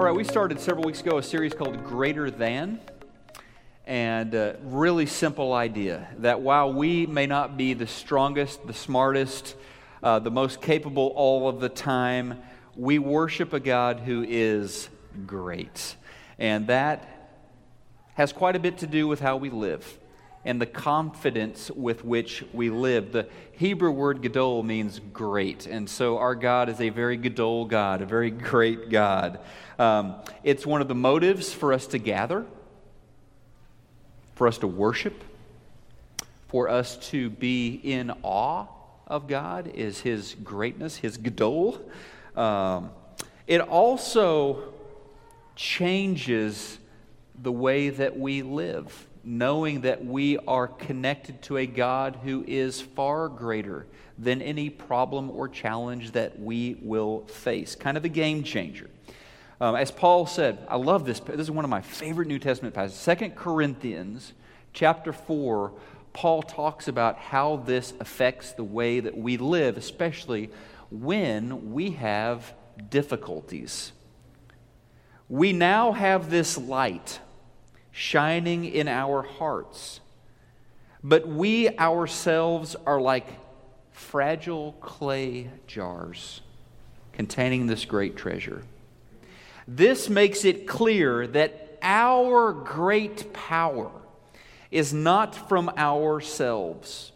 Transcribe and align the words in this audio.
All 0.00 0.06
right, 0.06 0.16
we 0.16 0.24
started 0.24 0.58
several 0.58 0.86
weeks 0.86 1.02
ago 1.02 1.18
a 1.18 1.22
series 1.22 1.52
called 1.52 1.84
Greater 1.84 2.30
Than. 2.30 2.80
And 3.86 4.34
uh, 4.34 4.54
really 4.62 5.04
simple 5.04 5.52
idea 5.52 6.08
that 6.20 6.40
while 6.40 6.72
we 6.72 7.04
may 7.04 7.26
not 7.26 7.58
be 7.58 7.74
the 7.74 7.86
strongest, 7.86 8.66
the 8.66 8.72
smartest, 8.72 9.56
uh, 10.02 10.18
the 10.18 10.30
most 10.30 10.62
capable 10.62 11.12
all 11.14 11.50
of 11.50 11.60
the 11.60 11.68
time, 11.68 12.40
we 12.74 12.98
worship 12.98 13.52
a 13.52 13.60
God 13.60 14.00
who 14.00 14.24
is 14.26 14.88
great. 15.26 15.96
And 16.38 16.68
that 16.68 17.06
has 18.14 18.32
quite 18.32 18.56
a 18.56 18.58
bit 18.58 18.78
to 18.78 18.86
do 18.86 19.06
with 19.06 19.20
how 19.20 19.36
we 19.36 19.50
live 19.50 19.98
and 20.44 20.60
the 20.60 20.66
confidence 20.66 21.70
with 21.70 22.04
which 22.04 22.44
we 22.52 22.70
live. 22.70 23.12
The 23.12 23.28
Hebrew 23.52 23.90
word 23.90 24.22
gadol 24.22 24.62
means 24.62 25.00
great, 25.12 25.66
and 25.66 25.88
so 25.88 26.18
our 26.18 26.34
God 26.34 26.68
is 26.68 26.80
a 26.80 26.88
very 26.88 27.16
gadol 27.16 27.66
God, 27.66 28.00
a 28.00 28.06
very 28.06 28.30
great 28.30 28.88
God. 28.88 29.40
Um, 29.78 30.14
it's 30.42 30.66
one 30.66 30.80
of 30.80 30.88
the 30.88 30.94
motives 30.94 31.52
for 31.52 31.72
us 31.72 31.86
to 31.88 31.98
gather, 31.98 32.46
for 34.34 34.46
us 34.46 34.58
to 34.58 34.66
worship, 34.66 35.22
for 36.48 36.68
us 36.68 36.96
to 37.10 37.28
be 37.28 37.74
in 37.74 38.10
awe 38.22 38.66
of 39.06 39.28
God, 39.28 39.66
is 39.68 40.00
His 40.00 40.34
greatness, 40.42 40.96
His 40.96 41.18
gadol. 41.18 41.80
Um, 42.34 42.90
it 43.46 43.60
also 43.60 44.72
changes 45.54 46.78
the 47.42 47.52
way 47.52 47.90
that 47.90 48.18
we 48.18 48.40
live 48.40 49.06
knowing 49.22 49.82
that 49.82 50.04
we 50.04 50.38
are 50.38 50.66
connected 50.66 51.42
to 51.42 51.58
a 51.58 51.66
God 51.66 52.18
who 52.22 52.44
is 52.46 52.80
far 52.80 53.28
greater 53.28 53.86
than 54.18 54.42
any 54.42 54.70
problem 54.70 55.30
or 55.30 55.48
challenge 55.48 56.12
that 56.12 56.38
we 56.38 56.78
will 56.82 57.26
face. 57.26 57.74
Kind 57.74 57.96
of 57.96 58.04
a 58.04 58.08
game 58.08 58.42
changer. 58.42 58.90
Um, 59.60 59.76
as 59.76 59.90
Paul 59.90 60.26
said, 60.26 60.58
I 60.68 60.76
love 60.76 61.04
this. 61.04 61.20
This 61.20 61.40
is 61.40 61.50
one 61.50 61.64
of 61.64 61.70
my 61.70 61.82
favorite 61.82 62.28
New 62.28 62.38
Testament 62.38 62.74
passages. 62.74 62.98
Second 62.98 63.36
Corinthians 63.36 64.32
chapter 64.72 65.12
4, 65.12 65.72
Paul 66.12 66.42
talks 66.42 66.88
about 66.88 67.18
how 67.18 67.56
this 67.56 67.92
affects 68.00 68.52
the 68.52 68.64
way 68.64 69.00
that 69.00 69.16
we 69.16 69.36
live, 69.36 69.76
especially 69.76 70.50
when 70.90 71.72
we 71.72 71.92
have 71.92 72.54
difficulties. 72.88 73.92
We 75.28 75.52
now 75.52 75.92
have 75.92 76.30
this 76.30 76.56
light 76.58 77.20
shining 77.92 78.64
in 78.64 78.88
our 78.88 79.22
hearts. 79.22 80.00
But 81.02 81.26
we 81.26 81.68
ourselves 81.78 82.76
are 82.86 83.00
like 83.00 83.26
fragile 83.92 84.72
clay 84.80 85.50
jars 85.66 86.40
containing 87.12 87.66
this 87.66 87.84
great 87.84 88.16
treasure. 88.16 88.62
This 89.66 90.08
makes 90.08 90.44
it 90.44 90.66
clear 90.66 91.26
that 91.28 91.78
our 91.82 92.52
great 92.52 93.32
power 93.32 93.90
is 94.70 94.92
not 94.92 95.48
from 95.48 95.68
ourselves. 95.76 97.12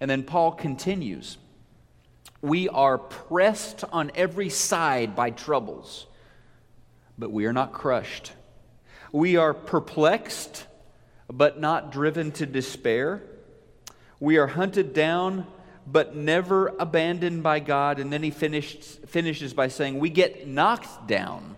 And 0.00 0.10
then 0.10 0.22
Paul 0.22 0.52
continues 0.52 1.38
We 2.40 2.68
are 2.68 2.98
pressed 2.98 3.84
on 3.92 4.10
every 4.14 4.48
side 4.48 5.16
by 5.16 5.30
troubles, 5.30 6.06
but 7.18 7.32
we 7.32 7.46
are 7.46 7.52
not 7.52 7.72
crushed. 7.72 8.32
We 9.14 9.36
are 9.36 9.54
perplexed, 9.54 10.66
but 11.32 11.60
not 11.60 11.92
driven 11.92 12.32
to 12.32 12.46
despair. 12.46 13.22
We 14.18 14.38
are 14.38 14.48
hunted 14.48 14.92
down, 14.92 15.46
but 15.86 16.16
never 16.16 16.74
abandoned 16.80 17.44
by 17.44 17.60
God. 17.60 18.00
And 18.00 18.12
then 18.12 18.24
he 18.24 18.32
finished, 18.32 18.82
finishes 19.06 19.54
by 19.54 19.68
saying, 19.68 20.00
We 20.00 20.10
get 20.10 20.48
knocked 20.48 21.06
down, 21.06 21.54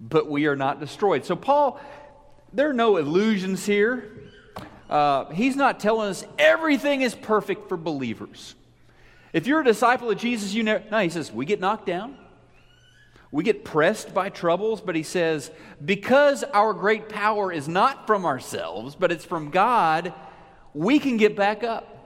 but 0.00 0.28
we 0.28 0.46
are 0.46 0.56
not 0.56 0.80
destroyed. 0.80 1.24
So, 1.24 1.36
Paul, 1.36 1.80
there 2.52 2.68
are 2.68 2.74
no 2.74 2.96
illusions 2.96 3.64
here. 3.64 4.10
Uh, 4.88 5.26
he's 5.26 5.54
not 5.54 5.78
telling 5.78 6.08
us 6.08 6.24
everything 6.40 7.02
is 7.02 7.14
perfect 7.14 7.68
for 7.68 7.76
believers. 7.76 8.56
If 9.32 9.46
you're 9.46 9.60
a 9.60 9.64
disciple 9.64 10.10
of 10.10 10.18
Jesus, 10.18 10.54
you 10.54 10.64
know, 10.64 10.82
no, 10.90 10.98
he 10.98 11.08
says, 11.08 11.30
We 11.30 11.44
get 11.44 11.60
knocked 11.60 11.86
down, 11.86 12.18
we 13.32 13.44
get 13.44 13.64
pressed 13.64 14.12
by 14.12 14.28
troubles, 14.28 14.80
but 14.80 14.96
he 14.96 15.04
says, 15.04 15.50
because 15.84 16.42
our 16.42 16.74
great 16.74 17.08
power 17.08 17.52
is 17.52 17.68
not 17.68 18.06
from 18.06 18.26
ourselves, 18.26 18.96
but 18.96 19.12
it's 19.12 19.24
from 19.24 19.50
God, 19.50 20.12
we 20.74 20.98
can 20.98 21.16
get 21.16 21.36
back 21.36 21.62
up. 21.62 21.96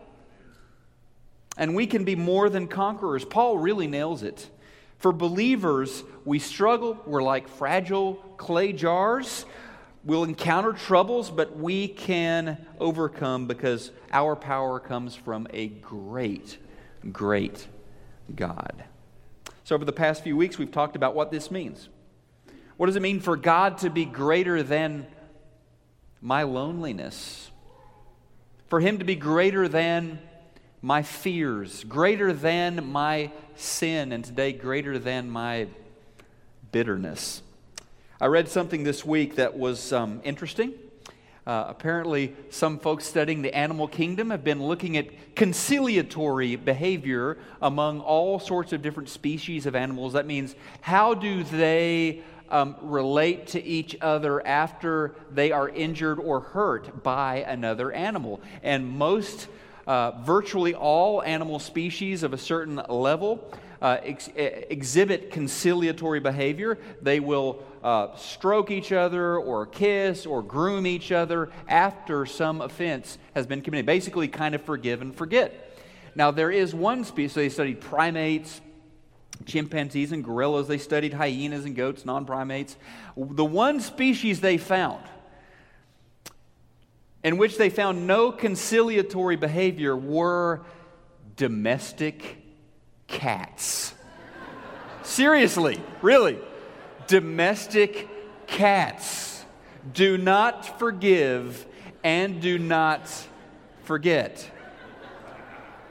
And 1.56 1.74
we 1.74 1.86
can 1.86 2.04
be 2.04 2.16
more 2.16 2.50
than 2.50 2.66
conquerors. 2.66 3.24
Paul 3.24 3.58
really 3.58 3.86
nails 3.86 4.22
it. 4.22 4.50
For 4.98 5.12
believers, 5.12 6.02
we 6.24 6.38
struggle. 6.38 6.98
We're 7.06 7.22
like 7.22 7.48
fragile 7.48 8.14
clay 8.36 8.72
jars. 8.72 9.46
We'll 10.02 10.24
encounter 10.24 10.72
troubles, 10.72 11.30
but 11.30 11.56
we 11.56 11.88
can 11.88 12.66
overcome 12.78 13.46
because 13.46 13.90
our 14.12 14.36
power 14.36 14.80
comes 14.80 15.14
from 15.14 15.46
a 15.50 15.68
great, 15.68 16.58
great 17.12 17.66
God. 18.34 18.84
So, 19.64 19.74
over 19.74 19.86
the 19.86 19.92
past 19.92 20.22
few 20.22 20.36
weeks, 20.36 20.58
we've 20.58 20.70
talked 20.70 20.94
about 20.94 21.14
what 21.14 21.30
this 21.30 21.50
means. 21.50 21.88
What 22.76 22.86
does 22.86 22.96
it 22.96 23.02
mean 23.02 23.20
for 23.20 23.34
God 23.34 23.78
to 23.78 23.88
be 23.88 24.04
greater 24.04 24.62
than 24.62 25.06
my 26.20 26.42
loneliness? 26.42 27.50
For 28.68 28.78
Him 28.78 28.98
to 28.98 29.04
be 29.04 29.14
greater 29.14 29.66
than 29.66 30.18
my 30.82 31.02
fears, 31.02 31.82
greater 31.84 32.34
than 32.34 32.92
my 32.92 33.32
sin, 33.56 34.12
and 34.12 34.22
today, 34.22 34.52
greater 34.52 34.98
than 34.98 35.30
my 35.30 35.68
bitterness. 36.70 37.40
I 38.20 38.26
read 38.26 38.48
something 38.50 38.84
this 38.84 39.02
week 39.02 39.36
that 39.36 39.56
was 39.56 39.94
um, 39.94 40.20
interesting. 40.24 40.74
Uh, 41.46 41.66
apparently, 41.68 42.34
some 42.48 42.78
folks 42.78 43.04
studying 43.04 43.42
the 43.42 43.54
animal 43.54 43.86
kingdom 43.86 44.30
have 44.30 44.42
been 44.42 44.62
looking 44.62 44.96
at 44.96 45.34
conciliatory 45.34 46.56
behavior 46.56 47.36
among 47.60 48.00
all 48.00 48.38
sorts 48.38 48.72
of 48.72 48.80
different 48.80 49.10
species 49.10 49.66
of 49.66 49.74
animals. 49.74 50.14
That 50.14 50.26
means, 50.26 50.54
how 50.80 51.12
do 51.12 51.42
they 51.44 52.22
um, 52.48 52.76
relate 52.80 53.48
to 53.48 53.62
each 53.62 53.94
other 54.00 54.46
after 54.46 55.14
they 55.30 55.52
are 55.52 55.68
injured 55.68 56.18
or 56.18 56.40
hurt 56.40 57.02
by 57.02 57.44
another 57.46 57.92
animal? 57.92 58.40
And 58.62 58.88
most, 58.88 59.48
uh, 59.86 60.12
virtually 60.22 60.74
all 60.74 61.22
animal 61.22 61.58
species 61.58 62.22
of 62.22 62.32
a 62.32 62.38
certain 62.38 62.76
level 62.88 63.50
uh, 63.84 63.98
ex- 64.02 64.30
exhibit 64.34 65.30
conciliatory 65.30 66.18
behavior. 66.18 66.78
They 67.02 67.20
will 67.20 67.62
uh, 67.82 68.16
stroke 68.16 68.70
each 68.70 68.92
other 68.92 69.36
or 69.36 69.66
kiss 69.66 70.24
or 70.24 70.42
groom 70.42 70.86
each 70.86 71.12
other 71.12 71.50
after 71.68 72.24
some 72.24 72.62
offense 72.62 73.18
has 73.34 73.46
been 73.46 73.60
committed. 73.60 73.84
Basically, 73.84 74.26
kind 74.26 74.54
of 74.54 74.62
forgive 74.62 75.02
and 75.02 75.14
forget. 75.14 75.78
Now, 76.14 76.30
there 76.30 76.50
is 76.50 76.74
one 76.74 77.04
species, 77.04 77.34
so 77.34 77.40
they 77.40 77.48
studied 77.50 77.82
primates, 77.82 78.62
chimpanzees, 79.44 80.12
and 80.12 80.24
gorillas. 80.24 80.66
They 80.66 80.78
studied 80.78 81.12
hyenas 81.12 81.66
and 81.66 81.76
goats, 81.76 82.06
non 82.06 82.24
primates. 82.24 82.76
The 83.16 83.44
one 83.44 83.80
species 83.80 84.40
they 84.40 84.56
found 84.56 85.04
in 87.24 87.38
which 87.38 87.56
they 87.56 87.70
found 87.70 88.06
no 88.06 88.30
conciliatory 88.30 89.34
behavior 89.34 89.96
were 89.96 90.60
domestic 91.36 92.36
cats. 93.06 93.94
Seriously, 95.02 95.80
really. 96.02 96.38
Domestic 97.06 98.08
cats. 98.46 99.44
Do 99.92 100.16
not 100.18 100.78
forgive 100.78 101.66
and 102.04 102.40
do 102.40 102.58
not 102.58 103.10
forget. 103.82 104.50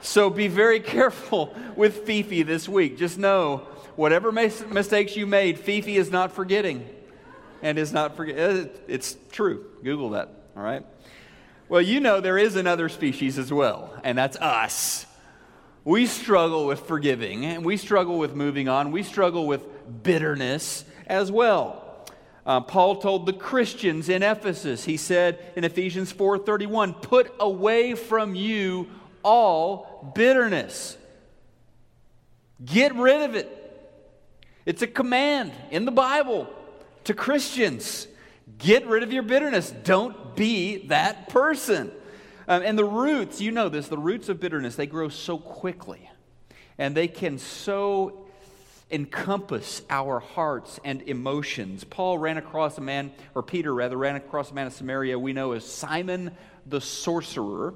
So 0.01 0.29
be 0.29 0.47
very 0.47 0.79
careful 0.79 1.55
with 1.75 2.05
Fifi 2.05 2.43
this 2.43 2.69
week. 2.69 2.97
Just 2.97 3.17
know 3.17 3.67
whatever 3.95 4.31
mistakes 4.31 5.15
you 5.15 5.25
made, 5.25 5.59
Fifi 5.59 5.97
is 5.97 6.11
not 6.11 6.31
forgetting 6.31 6.87
and 7.61 7.79
is 7.79 7.93
not 7.93 8.15
forget. 8.15 8.37
Uh, 8.37 8.65
it's 8.87 9.15
true. 9.31 9.65
Google 9.83 10.11
that, 10.11 10.29
all 10.55 10.63
right? 10.63 10.85
Well, 11.73 11.81
you 11.81 12.01
know 12.01 12.21
there 12.21 12.37
is 12.37 12.55
another 12.55 12.87
species 12.87 13.39
as 13.39 13.51
well, 13.51 13.91
and 14.03 14.15
that's 14.15 14.37
us 14.37 15.07
we 15.83 16.05
struggle 16.05 16.67
with 16.67 16.81
forgiving 16.81 17.47
and 17.47 17.65
we 17.65 17.77
struggle 17.77 18.19
with 18.19 18.35
moving 18.35 18.69
on. 18.69 18.91
We 18.91 19.01
struggle 19.01 19.47
with 19.47 19.65
bitterness 20.03 20.85
as 21.07 21.31
well. 21.31 22.05
Uh, 22.45 22.61
Paul 22.61 22.97
told 22.97 23.25
the 23.25 23.33
Christians 23.33 24.07
in 24.07 24.21
Ephesus, 24.21 24.85
he 24.85 24.97
said 24.97 25.39
in 25.55 25.63
Ephesians 25.63 26.11
4:31, 26.11 26.93
"Put 26.93 27.33
away 27.39 27.95
from 27.95 28.35
you 28.35 28.87
all 29.23 30.11
bitterness. 30.13 30.95
Get 32.63 32.93
rid 32.93 33.23
of 33.23 33.33
it." 33.33 33.49
It's 34.67 34.83
a 34.83 34.87
command 34.87 35.51
in 35.71 35.85
the 35.85 35.91
Bible 35.91 36.47
to 37.05 37.15
Christians. 37.15 38.05
Get 38.57 38.87
rid 38.87 39.03
of 39.03 39.11
your 39.13 39.23
bitterness. 39.23 39.71
Don't 39.83 40.35
be 40.35 40.87
that 40.87 41.29
person. 41.29 41.91
Um, 42.47 42.61
and 42.63 42.77
the 42.77 42.85
roots, 42.85 43.39
you 43.39 43.51
know 43.51 43.69
this, 43.69 43.87
the 43.87 43.97
roots 43.97 44.29
of 44.29 44.39
bitterness, 44.39 44.75
they 44.75 44.87
grow 44.87 45.09
so 45.09 45.37
quickly. 45.37 46.09
And 46.77 46.95
they 46.95 47.07
can 47.07 47.37
so 47.37 48.25
encompass 48.91 49.81
our 49.89 50.19
hearts 50.19 50.79
and 50.83 51.01
emotions. 51.03 51.83
Paul 51.83 52.17
ran 52.17 52.37
across 52.37 52.77
a 52.77 52.81
man, 52.81 53.11
or 53.33 53.43
Peter 53.43 53.73
rather, 53.73 53.97
ran 53.97 54.15
across 54.15 54.51
a 54.51 54.53
man 54.53 54.67
of 54.67 54.73
Samaria 54.73 55.17
we 55.17 55.33
know 55.33 55.53
as 55.53 55.65
Simon 55.65 56.31
the 56.65 56.81
sorcerer, 56.81 57.73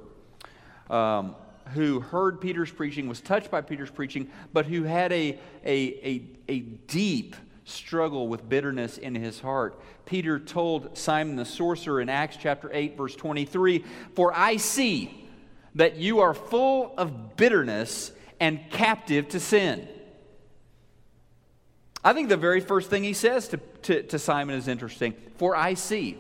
um, 0.89 1.35
who 1.73 1.99
heard 1.99 2.39
Peter's 2.39 2.71
preaching, 2.71 3.07
was 3.07 3.19
touched 3.19 3.51
by 3.51 3.61
Peter's 3.61 3.89
preaching, 3.89 4.29
but 4.53 4.65
who 4.65 4.83
had 4.83 5.11
a, 5.11 5.39
a, 5.65 5.77
a, 6.07 6.23
a 6.47 6.59
deep 6.59 7.35
struggle 7.67 8.27
with 8.27 8.47
bitterness 8.47 8.97
in 8.97 9.13
his 9.13 9.39
heart. 9.41 9.79
Peter 10.05 10.39
told 10.39 10.97
Simon 10.97 11.35
the 11.35 11.45
sorcerer 11.45 12.01
in 12.01 12.09
Acts 12.09 12.37
chapter 12.39 12.71
8, 12.73 12.97
verse 12.97 13.15
23 13.15 13.83
For 14.15 14.33
I 14.33 14.57
see 14.57 15.27
that 15.75 15.97
you 15.97 16.19
are 16.19 16.33
full 16.33 16.93
of 16.97 17.35
bitterness 17.35 18.11
and 18.39 18.59
captive 18.71 19.27
to 19.29 19.39
sin. 19.39 19.87
I 22.03 22.13
think 22.13 22.29
the 22.29 22.37
very 22.37 22.61
first 22.61 22.89
thing 22.89 23.03
he 23.03 23.13
says 23.13 23.49
to, 23.49 23.57
to, 23.83 24.03
to, 24.03 24.19
Simon 24.19 24.55
is 24.55 24.67
interesting. 24.67 25.13
For 25.37 25.55
I 25.55 25.73
see. 25.73 26.17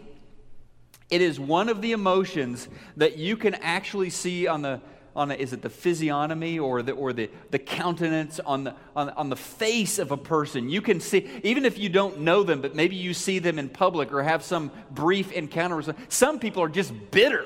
It 1.09 1.21
is 1.21 1.39
one 1.39 1.69
of 1.69 1.81
the 1.81 1.93
emotions 1.93 2.67
that 2.97 3.17
you 3.17 3.37
can 3.37 3.55
actually 3.55 4.09
see 4.09 4.47
on 4.47 4.61
the, 4.61 4.81
on 5.17 5.31
is 5.31 5.51
it 5.51 5.61
the 5.61 5.69
physiognomy 5.69 6.59
or 6.59 6.83
the, 6.83 6.93
or 6.93 7.11
the, 7.11 7.29
the 7.49 7.59
countenance 7.59 8.39
on 8.39 8.65
the, 8.65 8.75
on, 8.95 9.09
on 9.09 9.29
the 9.29 9.35
face 9.35 9.97
of 9.97 10.11
a 10.11 10.17
person. 10.17 10.69
You 10.69 10.81
can 10.81 10.99
see, 10.99 11.27
even 11.43 11.65
if 11.65 11.77
you 11.77 11.89
don't 11.89 12.21
know 12.21 12.43
them, 12.43 12.61
but 12.61 12.75
maybe 12.75 12.95
you 12.95 13.13
see 13.13 13.39
them 13.39 13.57
in 13.57 13.67
public 13.67 14.13
or 14.13 14.21
have 14.23 14.43
some 14.43 14.71
brief 14.91 15.31
encounter. 15.31 15.81
Some 16.07 16.39
people 16.39 16.61
are 16.63 16.69
just 16.69 16.93
bitter 17.11 17.45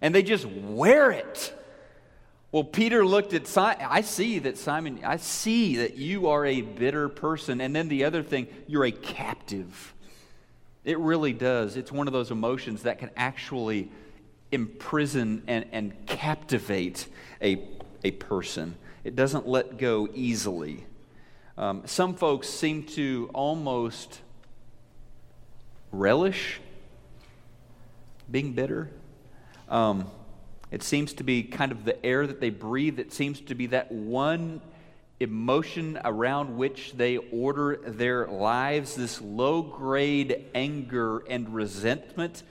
and 0.00 0.14
they 0.14 0.22
just 0.22 0.46
wear 0.46 1.12
it. 1.12 1.54
Well, 2.50 2.64
Peter 2.64 3.04
looked 3.04 3.34
at 3.34 3.46
Simon. 3.46 3.86
I 3.88 4.00
see 4.00 4.40
that 4.40 4.58
Simon, 4.58 5.00
I 5.04 5.18
see 5.18 5.76
that 5.76 5.96
you 5.96 6.28
are 6.28 6.44
a 6.44 6.62
bitter 6.62 7.08
person. 7.08 7.60
And 7.60 7.74
then 7.76 7.88
the 7.88 8.04
other 8.04 8.22
thing, 8.22 8.48
you're 8.66 8.86
a 8.86 8.90
captive. 8.90 9.94
It 10.84 10.98
really 10.98 11.34
does. 11.34 11.76
It's 11.76 11.92
one 11.92 12.06
of 12.06 12.12
those 12.12 12.30
emotions 12.30 12.82
that 12.82 12.98
can 12.98 13.10
actually 13.16 13.90
imprison 14.52 15.42
and, 15.46 15.66
and 15.72 16.06
captivate 16.06 17.06
a, 17.42 17.62
a 18.04 18.10
person. 18.12 18.76
It 19.04 19.16
doesn't 19.16 19.46
let 19.46 19.78
go 19.78 20.08
easily. 20.14 20.86
Um, 21.56 21.82
some 21.86 22.14
folks 22.14 22.48
seem 22.48 22.84
to 22.84 23.30
almost 23.34 24.20
relish 25.90 26.60
being 28.30 28.52
bitter. 28.52 28.90
Um, 29.68 30.10
it 30.70 30.82
seems 30.82 31.14
to 31.14 31.24
be 31.24 31.42
kind 31.42 31.72
of 31.72 31.84
the 31.84 32.04
air 32.04 32.26
that 32.26 32.40
they 32.40 32.50
breathe. 32.50 32.98
It 32.98 33.12
seems 33.12 33.40
to 33.42 33.54
be 33.54 33.66
that 33.68 33.90
one 33.90 34.60
emotion 35.20 35.98
around 36.04 36.56
which 36.56 36.92
they 36.92 37.16
order 37.16 37.80
their 37.84 38.28
lives, 38.28 38.94
this 38.94 39.20
low 39.20 39.62
grade 39.62 40.44
anger 40.54 41.20
and 41.28 41.54
resentment. 41.54 42.42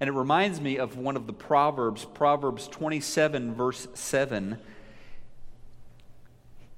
And 0.00 0.08
it 0.08 0.12
reminds 0.12 0.60
me 0.60 0.78
of 0.78 0.96
one 0.96 1.16
of 1.16 1.26
the 1.26 1.32
Proverbs, 1.32 2.04
Proverbs 2.04 2.68
27, 2.68 3.54
verse 3.54 3.86
7. 3.94 4.58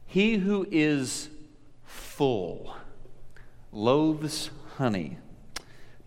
He 0.07 0.37
who 0.37 0.67
is 0.71 1.29
full 1.85 2.75
loathes 3.73 4.51
honey, 4.77 5.19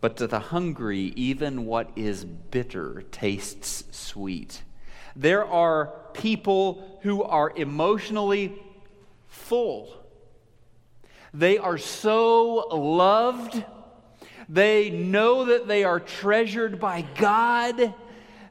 but 0.02 0.18
to 0.18 0.28
the 0.28 0.40
hungry, 0.40 1.14
even 1.16 1.66
what 1.66 1.92
is 1.96 2.26
bitter 2.26 3.04
tastes 3.12 3.84
sweet. 3.92 4.64
There 5.16 5.46
are 5.46 5.94
people 6.14 7.00
who 7.02 7.24
are 7.24 7.52
emotionally 7.56 8.56
full. 9.28 9.94
They 11.34 11.58
are 11.58 11.78
so 11.78 12.68
loved. 12.72 13.64
They 14.50 14.90
know 14.90 15.46
that 15.46 15.68
they 15.68 15.84
are 15.84 16.00
treasured 16.00 16.80
by 16.80 17.06
God. 17.16 17.94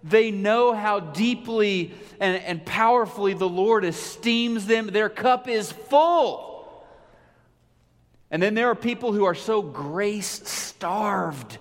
They 0.05 0.31
know 0.31 0.73
how 0.73 1.01
deeply 1.01 1.93
and, 2.21 2.41
and 2.43 2.65
powerfully 2.65 3.35
the 3.35 3.49
Lord 3.49 3.85
esteems 3.85 4.67
them. 4.67 4.87
Their 4.87 5.09
cup 5.09 5.49
is 5.49 5.73
full. 5.73 6.87
And 8.31 8.43
then 8.43 8.55
there 8.55 8.69
are 8.69 8.77
people 8.77 9.13
who 9.13 9.25
are 9.25 9.35
so 9.35 9.61
grace 9.61 10.49
starved 10.49 11.59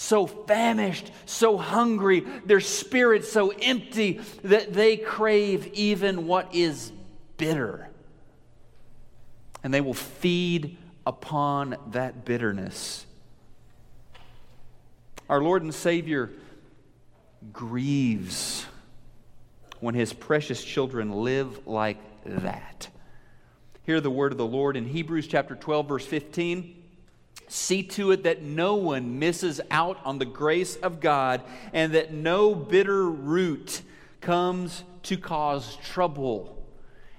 so 0.00 0.26
famished, 0.26 1.12
so 1.26 1.58
hungry, 1.58 2.20
their 2.46 2.60
spirit 2.60 3.22
so 3.22 3.50
empty 3.50 4.18
that 4.42 4.72
they 4.72 4.96
crave 4.96 5.66
even 5.74 6.26
what 6.26 6.54
is 6.54 6.90
bitter. 7.36 7.86
And 9.62 9.74
they 9.74 9.82
will 9.82 9.92
feed 9.92 10.78
upon 11.06 11.76
that 11.90 12.24
bitterness. 12.24 13.04
Our 15.30 15.40
Lord 15.40 15.62
and 15.62 15.72
Savior 15.72 16.28
grieves 17.52 18.66
when 19.78 19.94
his 19.94 20.12
precious 20.12 20.64
children 20.64 21.12
live 21.22 21.68
like 21.68 21.98
that. 22.24 22.88
Hear 23.84 24.00
the 24.00 24.10
word 24.10 24.32
of 24.32 24.38
the 24.38 24.44
Lord 24.44 24.76
in 24.76 24.86
Hebrews 24.86 25.28
chapter 25.28 25.54
12, 25.54 25.86
verse 25.86 26.04
15. 26.04 26.82
See 27.46 27.84
to 27.84 28.10
it 28.10 28.24
that 28.24 28.42
no 28.42 28.74
one 28.74 29.20
misses 29.20 29.60
out 29.70 30.04
on 30.04 30.18
the 30.18 30.24
grace 30.24 30.74
of 30.74 30.98
God 30.98 31.42
and 31.72 31.92
that 31.94 32.12
no 32.12 32.52
bitter 32.52 33.08
root 33.08 33.82
comes 34.20 34.82
to 35.04 35.16
cause 35.16 35.76
trouble 35.76 36.60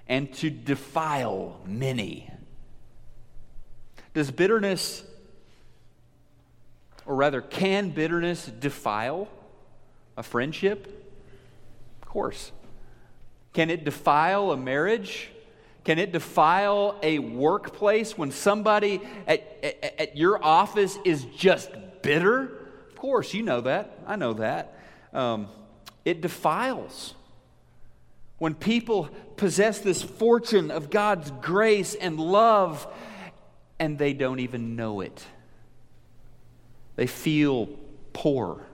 and 0.06 0.34
to 0.34 0.50
defile 0.50 1.62
many. 1.66 2.30
Does 4.14 4.32
bitterness, 4.32 5.06
or 7.12 7.16
rather, 7.16 7.42
can 7.42 7.90
bitterness 7.90 8.46
defile 8.46 9.28
a 10.16 10.24
friendship? 10.24 10.88
Of 12.02 12.08
course. 12.08 12.54
Can 13.52 13.70
it 13.70 13.84
defile 13.84 14.52
a 14.52 14.58
marriage? 14.58 15.30
Can 15.84 16.00
it 16.00 16.14
defile 16.14 16.98
a 17.04 17.20
workplace 17.20 18.18
when 18.18 18.32
somebody 18.32 19.02
at, 19.28 19.46
at, 19.62 20.00
at, 20.00 20.18
your 20.18 20.42
office 20.42 20.98
is 21.04 21.26
just 21.36 21.70
bitter? 22.02 22.44
Of 22.88 22.96
course, 22.96 23.34
you 23.34 23.44
know 23.44 23.60
that. 23.60 24.00
I 24.08 24.16
know 24.16 24.32
that. 24.36 24.80
Um, 25.12 25.50
it 26.06 26.22
defiles. 26.22 27.14
When 28.38 28.56
people 28.56 29.10
possess 29.36 29.80
this 29.80 30.02
fortune 30.02 30.72
of 30.72 30.90
God's 30.90 31.30
grace 31.42 31.94
and 31.94 32.22
love 32.22 32.88
and 33.80 34.00
they 34.00 34.14
don't 34.14 34.40
even 34.40 34.78
know 34.78 35.02
it, 35.02 35.26
they 36.96 37.08
feel 37.08 37.70
poor, 38.14 38.66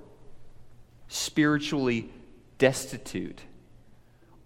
spiritually 1.08 2.12
destitute 2.58 3.42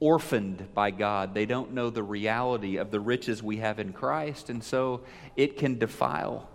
orphaned 0.02 0.74
by 0.74 0.92
God. 0.92 1.34
They 1.34 1.46
don't 1.46 1.72
know 1.72 1.90
the 1.90 2.04
reality 2.04 2.76
of 2.78 2.92
the 2.92 3.00
riches 3.00 3.42
we 3.42 3.58
have 3.58 3.80
in 3.80 3.94
Christ, 3.94 4.50
and 4.50 4.62
so 4.62 5.02
it 5.38 5.58
can 5.58 5.78
defile 5.78 6.50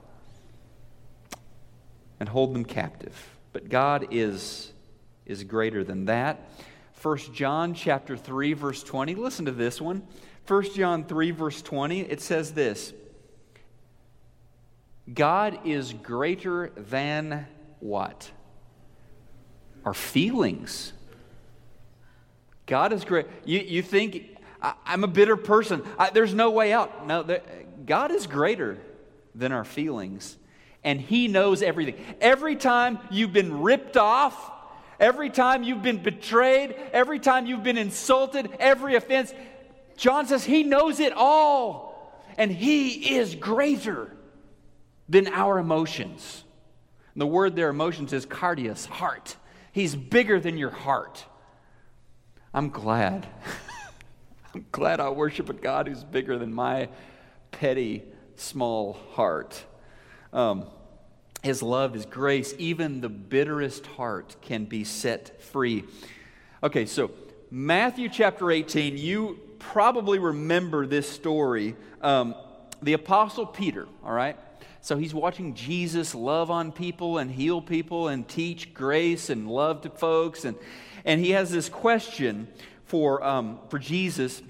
and 2.20 2.28
hold 2.28 2.54
them 2.54 2.64
captive. 2.64 3.16
But 3.52 3.70
God 3.70 4.08
is, 4.10 4.72
is 5.24 5.44
greater 5.44 5.84
than 5.84 6.06
that. 6.06 6.50
1 7.00 7.18
John 7.32 7.72
chapter 7.72 8.16
3 8.16 8.52
verse 8.54 8.82
20. 8.82 9.14
Listen 9.14 9.44
to 9.44 9.52
this 9.52 9.80
one. 9.80 10.02
1 10.48 10.74
John 10.74 11.04
3 11.04 11.30
verse 11.30 11.62
20. 11.62 12.00
It 12.00 12.20
says 12.20 12.52
this. 12.52 12.92
God 15.12 15.60
is 15.64 15.92
greater 15.92 16.72
than 16.76 17.46
what? 17.80 18.30
Our 19.84 19.94
feelings. 19.94 20.92
God 22.66 22.92
is 22.92 23.04
great. 23.04 23.26
You, 23.44 23.60
you 23.60 23.82
think, 23.82 24.36
I, 24.60 24.74
am 24.86 25.04
a 25.04 25.08
bitter 25.08 25.36
person. 25.36 25.82
I, 25.98 26.10
there's 26.10 26.34
no 26.34 26.50
way 26.50 26.72
out. 26.72 27.06
No, 27.06 27.22
there, 27.22 27.42
God 27.84 28.10
is 28.10 28.26
greater 28.26 28.78
than 29.34 29.52
our 29.52 29.64
feelings, 29.64 30.36
and 30.82 31.00
He 31.00 31.28
knows 31.28 31.62
everything. 31.62 31.94
Every 32.20 32.56
time 32.56 32.98
you've 33.10 33.32
been 33.32 33.60
ripped 33.60 33.96
off, 33.96 34.50
every 34.98 35.30
time 35.30 35.62
you've 35.62 35.82
been 35.82 36.02
betrayed, 36.02 36.74
every 36.92 37.20
time 37.20 37.46
you've 37.46 37.62
been 37.62 37.78
insulted, 37.78 38.50
every 38.58 38.96
offense, 38.96 39.32
John 39.96 40.26
says 40.26 40.44
He 40.44 40.64
knows 40.64 40.98
it 40.98 41.12
all, 41.12 42.20
and 42.36 42.50
He 42.50 43.14
is 43.14 43.36
greater 43.36 44.15
than 45.08 45.28
our 45.28 45.58
emotions. 45.58 46.44
And 47.14 47.20
the 47.20 47.26
word 47.26 47.56
there, 47.56 47.68
emotions, 47.68 48.12
is 48.12 48.26
cardias, 48.26 48.86
heart. 48.86 49.36
He's 49.72 49.94
bigger 49.94 50.40
than 50.40 50.58
your 50.58 50.70
heart. 50.70 51.24
I'm 52.52 52.70
glad. 52.70 53.26
I'm 54.54 54.66
glad 54.72 55.00
I 55.00 55.10
worship 55.10 55.48
a 55.48 55.52
God 55.52 55.88
who's 55.88 56.04
bigger 56.04 56.38
than 56.38 56.52
my 56.52 56.88
petty, 57.50 58.02
small 58.36 58.94
heart. 59.12 59.62
Um, 60.32 60.66
his 61.42 61.62
love, 61.62 61.94
His 61.94 62.06
grace, 62.06 62.54
even 62.58 63.00
the 63.00 63.08
bitterest 63.08 63.86
heart 63.86 64.36
can 64.42 64.64
be 64.64 64.84
set 64.84 65.40
free. 65.42 65.84
Okay, 66.62 66.86
so 66.86 67.10
Matthew 67.50 68.08
chapter 68.08 68.50
18, 68.50 68.98
you 68.98 69.38
probably 69.58 70.18
remember 70.18 70.86
this 70.86 71.08
story. 71.08 71.76
Um, 72.02 72.34
the 72.82 72.94
Apostle 72.94 73.46
Peter, 73.46 73.86
all 74.04 74.12
right? 74.12 74.36
So 74.86 74.96
he's 74.96 75.12
watching 75.12 75.54
Jesus 75.54 76.14
love 76.14 76.48
on 76.48 76.70
people 76.70 77.18
and 77.18 77.28
heal 77.28 77.60
people 77.60 78.06
and 78.06 78.28
teach 78.28 78.72
grace 78.72 79.30
and 79.30 79.50
love 79.50 79.80
to 79.80 79.90
folks. 79.90 80.44
And, 80.44 80.56
and 81.04 81.20
he 81.20 81.30
has 81.30 81.50
this 81.50 81.68
question 81.68 82.46
for, 82.84 83.20
um, 83.24 83.58
for 83.68 83.80
Jesus 83.80 84.40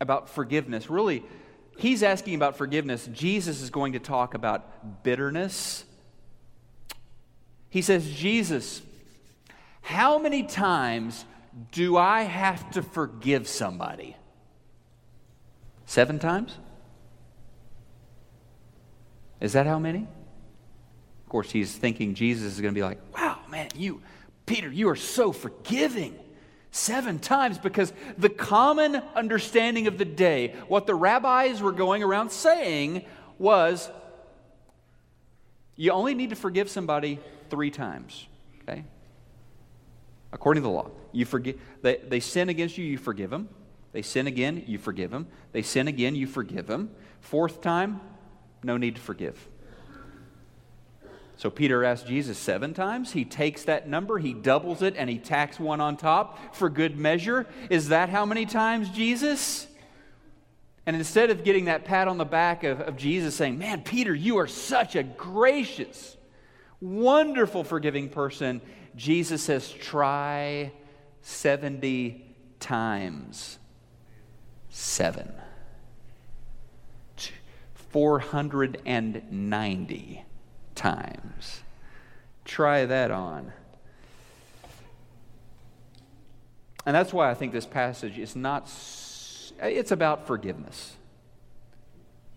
about 0.00 0.28
forgiveness. 0.28 0.90
Really, 0.90 1.22
he's 1.78 2.02
asking 2.02 2.34
about 2.34 2.56
forgiveness. 2.56 3.08
Jesus 3.12 3.62
is 3.62 3.70
going 3.70 3.92
to 3.92 4.00
talk 4.00 4.34
about 4.34 5.04
bitterness. 5.04 5.84
He 7.70 7.80
says, 7.80 8.10
Jesus, 8.10 8.82
how 9.82 10.18
many 10.18 10.42
times 10.42 11.24
do 11.70 11.96
I 11.96 12.22
have 12.22 12.72
to 12.72 12.82
forgive 12.82 13.46
somebody? 13.46 14.16
Seven 15.86 16.18
times? 16.18 16.58
Is 19.44 19.52
that 19.52 19.66
how 19.66 19.78
many? 19.78 19.98
Of 19.98 21.28
course, 21.28 21.50
he's 21.50 21.70
thinking 21.70 22.14
Jesus 22.14 22.54
is 22.54 22.62
going 22.62 22.72
to 22.72 22.78
be 22.78 22.82
like, 22.82 22.98
wow, 23.14 23.40
man, 23.50 23.68
you, 23.76 24.00
Peter, 24.46 24.70
you 24.70 24.88
are 24.88 24.96
so 24.96 25.32
forgiving. 25.32 26.18
Seven 26.70 27.18
times 27.18 27.58
because 27.58 27.92
the 28.16 28.30
common 28.30 28.96
understanding 29.14 29.86
of 29.86 29.98
the 29.98 30.06
day, 30.06 30.54
what 30.66 30.86
the 30.86 30.94
rabbis 30.94 31.60
were 31.60 31.72
going 31.72 32.02
around 32.02 32.30
saying 32.30 33.04
was 33.38 33.90
you 35.76 35.92
only 35.92 36.14
need 36.14 36.30
to 36.30 36.36
forgive 36.36 36.70
somebody 36.70 37.20
three 37.50 37.70
times. 37.70 38.26
Okay? 38.62 38.82
According 40.32 40.62
to 40.62 40.68
the 40.68 40.74
law. 40.74 40.90
You 41.12 41.26
forgive 41.26 41.60
they, 41.82 41.98
they 41.98 42.20
sin 42.20 42.48
against 42.48 42.78
you, 42.78 42.84
you 42.86 42.96
forgive 42.96 43.28
them. 43.28 43.50
They 43.92 44.00
sin 44.00 44.26
again, 44.26 44.64
you 44.66 44.78
forgive 44.78 45.10
them. 45.10 45.26
They 45.52 45.60
sin 45.60 45.86
again, 45.86 46.14
you 46.14 46.26
forgive 46.26 46.66
them. 46.66 46.90
Fourth 47.20 47.60
time, 47.60 48.00
no 48.64 48.76
need 48.76 48.96
to 48.96 49.00
forgive. 49.00 49.48
So 51.36 51.50
Peter 51.50 51.84
asked 51.84 52.06
Jesus 52.06 52.38
seven 52.38 52.74
times. 52.74 53.12
He 53.12 53.24
takes 53.24 53.64
that 53.64 53.88
number, 53.88 54.18
he 54.18 54.32
doubles 54.32 54.82
it, 54.82 54.94
and 54.96 55.10
he 55.10 55.18
tacks 55.18 55.58
one 55.58 55.80
on 55.80 55.96
top 55.96 56.54
for 56.54 56.70
good 56.70 56.96
measure. 56.96 57.46
Is 57.70 57.88
that 57.88 58.08
how 58.08 58.24
many 58.24 58.46
times, 58.46 58.88
Jesus? 58.90 59.66
And 60.86 60.94
instead 60.94 61.30
of 61.30 61.44
getting 61.44 61.64
that 61.64 61.84
pat 61.84 62.08
on 62.08 62.18
the 62.18 62.24
back 62.24 62.62
of, 62.62 62.80
of 62.80 62.96
Jesus 62.96 63.34
saying, 63.34 63.58
Man, 63.58 63.82
Peter, 63.82 64.14
you 64.14 64.38
are 64.38 64.46
such 64.46 64.96
a 64.96 65.02
gracious, 65.02 66.16
wonderful, 66.80 67.64
forgiving 67.64 68.08
person, 68.10 68.60
Jesus 68.94 69.42
says, 69.42 69.68
Try 69.70 70.72
70 71.22 72.24
times 72.60 73.58
seven. 74.68 75.32
490 77.94 80.24
times. 80.74 81.62
Try 82.44 82.84
that 82.86 83.12
on. 83.12 83.52
And 86.84 86.96
that's 86.96 87.12
why 87.12 87.30
I 87.30 87.34
think 87.34 87.52
this 87.52 87.66
passage 87.66 88.18
is 88.18 88.34
not, 88.34 88.64
it's 89.62 89.92
about 89.92 90.26
forgiveness. 90.26 90.96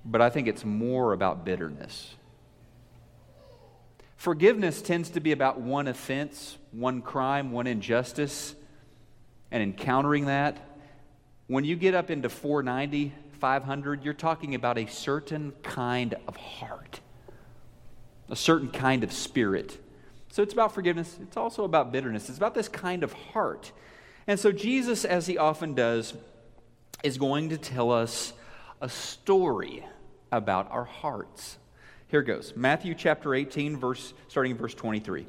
But 0.06 0.22
I 0.22 0.30
think 0.30 0.48
it's 0.48 0.64
more 0.64 1.14
about 1.14 1.44
bitterness. 1.44 2.14
Forgiveness 4.16 4.84
tends 4.84 5.10
to 5.10 5.20
be 5.20 5.32
about 5.32 5.60
one 5.60 5.88
offense, 5.88 6.60
one 6.70 7.02
crime, 7.02 7.52
one 7.52 7.66
injustice, 7.66 8.54
and 9.50 9.64
encountering 9.64 10.28
that. 10.28 10.56
When 11.48 11.64
you 11.64 11.76
get 11.76 11.96
up 11.96 12.12
into 12.12 12.30
490, 12.30 13.12
500, 13.38 14.04
you're 14.04 14.14
talking 14.14 14.56
about 14.56 14.78
a 14.78 14.88
certain 14.88 15.54
kind 15.64 16.16
of 16.28 16.36
heart 16.36 17.00
a 18.30 18.36
certain 18.36 18.70
kind 18.70 19.04
of 19.04 19.12
spirit. 19.12 19.78
So 20.30 20.44
it's 20.44 20.54
about 20.54 20.74
forgiveness. 20.74 21.18
It's 21.22 21.38
also 21.38 21.64
about 21.64 21.92
bitterness. 21.92 22.30
It's 22.30 22.38
about 22.38 22.54
this 22.54 22.68
kind 22.68 23.04
of 23.04 23.14
heart. 23.14 23.72
And 24.28 24.40
so 24.40 24.52
Jesus, 24.52 25.06
as 25.06 25.28
he 25.28 25.38
often 25.38 25.74
does, 25.74 26.14
is 27.04 27.18
going 27.18 27.50
to 27.50 27.58
tell 27.58 27.92
us 27.92 28.34
a 28.82 28.90
story 28.90 29.86
about 30.32 30.70
our 30.72 30.84
hearts. 30.84 31.58
Here 32.10 32.22
goes 32.22 32.54
Matthew 32.56 32.94
chapter 32.94 33.34
18, 33.34 33.78
verse, 33.78 34.14
starting 34.28 34.52
in 34.52 34.58
verse 34.58 34.74
23. 34.74 35.26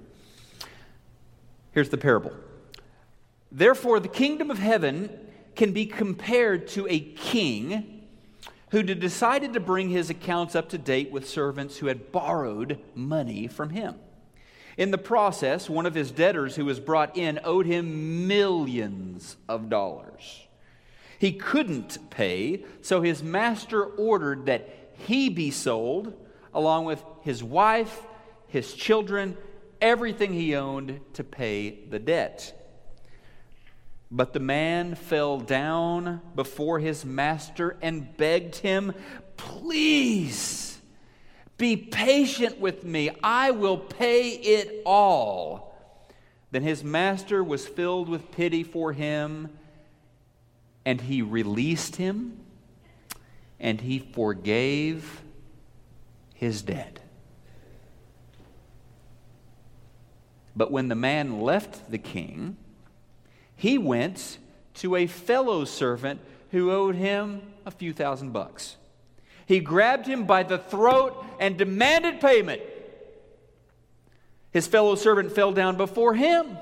Here's 1.73 1.89
the 1.89 1.99
parable. 1.99 2.33
Therefore, 3.51 4.01
the 4.01 4.09
kingdom 4.09 4.51
of 4.51 4.59
heaven 4.59 5.11
can 5.55 5.73
be 5.73 5.87
compared 5.87 6.69
to 6.69 6.87
a 6.89 6.99
king 7.01 7.98
who 8.71 8.83
decided 8.83 9.53
to 9.55 9.61
bring 9.61 9.89
his 9.89 10.11
accounts 10.11 10.55
up 10.55 10.69
to 10.71 10.79
date 10.79 11.11
with 11.11 11.29
servants 11.29 11.79
who 11.79 11.87
had 11.87 12.13
borrowed 12.13 12.79
money 12.95 13.47
from 13.47 13.71
him. 13.71 13.95
In 14.77 14.91
the 14.91 14.99
process, 14.99 15.69
one 15.69 15.87
of 15.87 15.95
his 15.95 16.11
debtors 16.11 16.55
who 16.55 16.65
was 16.65 16.79
brought 16.79 17.17
in 17.17 17.41
owed 17.45 17.67
him 17.67 18.29
millions 18.29 19.37
of 19.49 19.69
dollars. 19.69 20.47
He 21.19 21.33
couldn't 21.33 22.11
pay, 22.11 22.65
so 22.81 23.03
his 23.03 23.23
master 23.23 23.85
ordered 23.85 24.47
that 24.47 24.69
he 24.95 25.29
be 25.29 25.51
sold, 25.51 26.15
along 26.55 26.85
with 26.85 27.03
his 27.23 27.43
wife, 27.43 28.03
his 28.47 28.73
children, 28.73 29.37
everything 29.81 30.33
he 30.33 30.55
owned, 30.55 31.01
to 31.15 31.25
pay 31.25 31.85
the 31.87 31.99
debt. 31.99 32.58
But 34.11 34.33
the 34.33 34.41
man 34.41 34.95
fell 34.95 35.39
down 35.39 36.23
before 36.35 36.79
his 36.79 37.05
master 37.05 37.77
and 37.83 38.17
begged 38.17 38.57
him, 38.57 38.95
Please 39.37 40.79
be 41.59 41.77
patient 41.77 42.59
with 42.59 42.85
me. 42.85 43.11
I 43.23 43.51
will 43.51 43.77
pay 43.77 44.31
it 44.31 44.83
all. 44.87 45.77
Then 46.51 46.63
his 46.63 46.83
master 46.83 47.45
was 47.45 47.67
filled 47.67 48.09
with 48.09 48.33
pity 48.33 48.65
for 48.65 48.93
him, 48.93 49.51
and 50.87 51.03
he 51.03 51.21
released 51.21 51.97
him, 51.97 52.41
and 53.61 53.81
he 53.83 53.99
forgave 53.99 55.23
his 56.33 56.63
debt. 56.63 57.01
But 60.57 60.73
when 60.73 60.89
the 60.89 60.95
man 60.95 61.43
left 61.43 61.91
the 61.91 61.99
king, 61.99 62.57
he 63.59 63.77
went 63.77 64.39
to 64.75 64.95
a 64.95 65.07
fellow 65.07 65.65
servant 65.65 66.21
who 66.53 66.71
owed 66.71 66.95
him 66.95 67.43
a 67.67 67.71
few 67.71 67.93
thousand 67.93 68.33
bucks. 68.33 68.77
He 69.47 69.59
grabbed 69.59 70.07
him 70.07 70.25
by 70.25 70.45
the 70.45 70.59
throat 70.59 71.25
and 71.41 71.59
demanded 71.59 72.21
payment. 72.21 72.63
His 74.53 74.69
fellow 74.69 74.95
servant 74.95 75.33
fell 75.33 75.53
down 75.53 75.77
before 75.77 76.15
him 76.15 76.57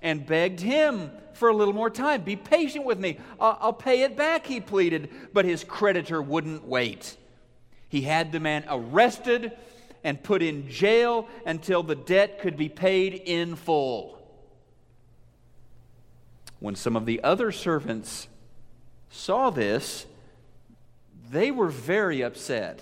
and 0.00 0.26
begged 0.26 0.60
him 0.60 1.10
for 1.34 1.50
a 1.50 1.54
little 1.54 1.74
more 1.74 1.90
time. 1.90 2.22
Be 2.22 2.36
patient 2.36 2.86
with 2.86 2.98
me. 2.98 3.18
I'll, 3.38 3.58
I'll, 3.60 3.72
pay 3.72 4.02
it 4.02 4.16
back, 4.16 4.46
he 4.46 4.60
pleaded. 4.60 5.10
But 5.34 5.44
his 5.44 5.64
creditor 5.64 6.22
wouldn't 6.22 6.64
wait. 6.64 7.16
He 7.90 8.00
had 8.00 8.32
the 8.32 8.40
man 8.40 8.64
arrested 8.68 9.52
and 10.02 10.22
put 10.22 10.42
in 10.42 10.68
jail 10.70 11.28
until 11.44 11.82
the 11.82 11.94
debt 11.94 12.40
could 12.40 12.56
be 12.56 12.70
paid 12.70 13.14
in 13.14 13.54
full. 13.54 14.21
When 16.62 16.76
some 16.76 16.94
of 16.94 17.06
the 17.06 17.24
other 17.24 17.50
servants 17.50 18.28
saw 19.10 19.50
this, 19.50 20.06
they 21.28 21.50
were 21.50 21.66
very 21.66 22.22
upset. 22.22 22.80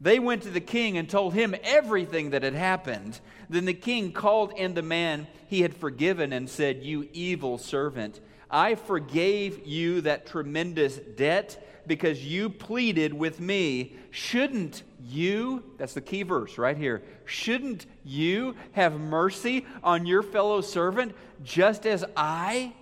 They 0.00 0.20
went 0.20 0.44
to 0.44 0.50
the 0.50 0.60
king 0.60 0.96
and 0.96 1.10
told 1.10 1.34
him 1.34 1.56
everything 1.64 2.30
that 2.30 2.44
had 2.44 2.54
happened. 2.54 3.18
Then 3.50 3.64
the 3.64 3.74
king 3.74 4.12
called 4.12 4.52
in 4.52 4.74
the 4.74 4.82
man 4.82 5.26
he 5.48 5.62
had 5.62 5.74
forgiven 5.74 6.32
and 6.32 6.48
said, 6.48 6.84
You 6.84 7.08
evil 7.12 7.58
servant, 7.58 8.20
I 8.48 8.76
forgave 8.76 9.66
you 9.66 10.02
that 10.02 10.26
tremendous 10.26 10.96
debt 11.16 11.82
because 11.88 12.24
you 12.24 12.48
pleaded 12.48 13.12
with 13.12 13.40
me. 13.40 13.96
Shouldn't 14.12 14.84
you, 15.02 15.64
that's 15.78 15.94
the 15.94 16.00
key 16.00 16.22
verse 16.22 16.58
right 16.58 16.76
here, 16.76 17.02
shouldn't 17.24 17.86
you 18.04 18.54
have 18.70 19.00
mercy 19.00 19.66
on 19.82 20.06
your 20.06 20.22
fellow 20.22 20.60
servant 20.60 21.12
just 21.42 21.86
as 21.86 22.04
I 22.16 22.72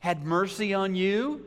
had 0.00 0.24
mercy 0.24 0.74
on 0.74 0.94
you? 0.94 1.44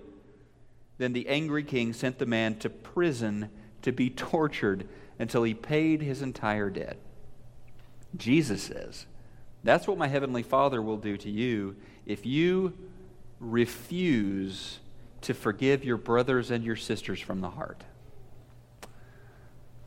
Then 0.98 1.14
the 1.14 1.28
angry 1.30 1.64
king 1.64 1.94
sent 1.94 2.20
the 2.20 2.26
man 2.26 2.60
to 2.60 2.70
prison 2.70 3.50
to 3.82 3.92
be 3.92 4.10
tortured 4.10 4.88
until 5.18 5.44
he 5.44 5.54
paid 5.54 6.02
his 6.02 6.22
entire 6.22 6.70
debt. 6.70 6.98
Jesus 8.16 8.64
says, 8.64 9.06
That's 9.64 9.88
what 9.88 9.98
my 9.98 10.08
heavenly 10.08 10.44
Father 10.44 10.82
will 10.82 10.98
do 10.98 11.18
to 11.18 11.30
you 11.30 11.76
if 12.06 12.26
you 12.26 12.74
refuse 13.40 14.80
to 15.22 15.34
forgive 15.34 15.84
your 15.84 15.98
brothers 15.98 16.52
and 16.52 16.64
your 16.64 16.76
sisters 16.76 17.20
from 17.20 17.42
the 17.42 17.50
heart. 17.50 17.84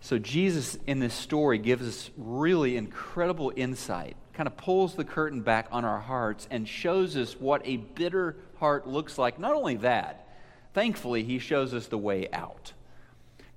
So, 0.01 0.19
Jesus 0.19 0.77
in 0.87 1.01
this 1.01 1.15
story 1.15 1.59
gives 1.59 1.89
us 1.89 2.11
really 2.17 2.77
incredible 2.77 3.53
insight, 3.57 4.17
kind 4.35 4.47
of 4.47 4.57
pulls 4.57 4.95
the 4.95 5.05
curtain 5.05 5.41
back 5.41 5.69
on 5.73 5.85
our 5.85 6.01
hearts 6.01 6.47
and 6.51 6.69
shows 6.69 7.17
us 7.17 7.41
what 7.41 7.63
a 7.65 7.79
bitter 7.79 8.37
heart 8.59 8.87
looks 8.87 9.19
like. 9.19 9.39
Not 9.39 9.55
only 9.55 9.77
that, 9.77 10.29
thankfully, 10.73 11.23
he 11.23 11.39
shows 11.39 11.75
us 11.75 11.87
the 11.87 11.99
way 11.99 12.29
out. 12.33 12.73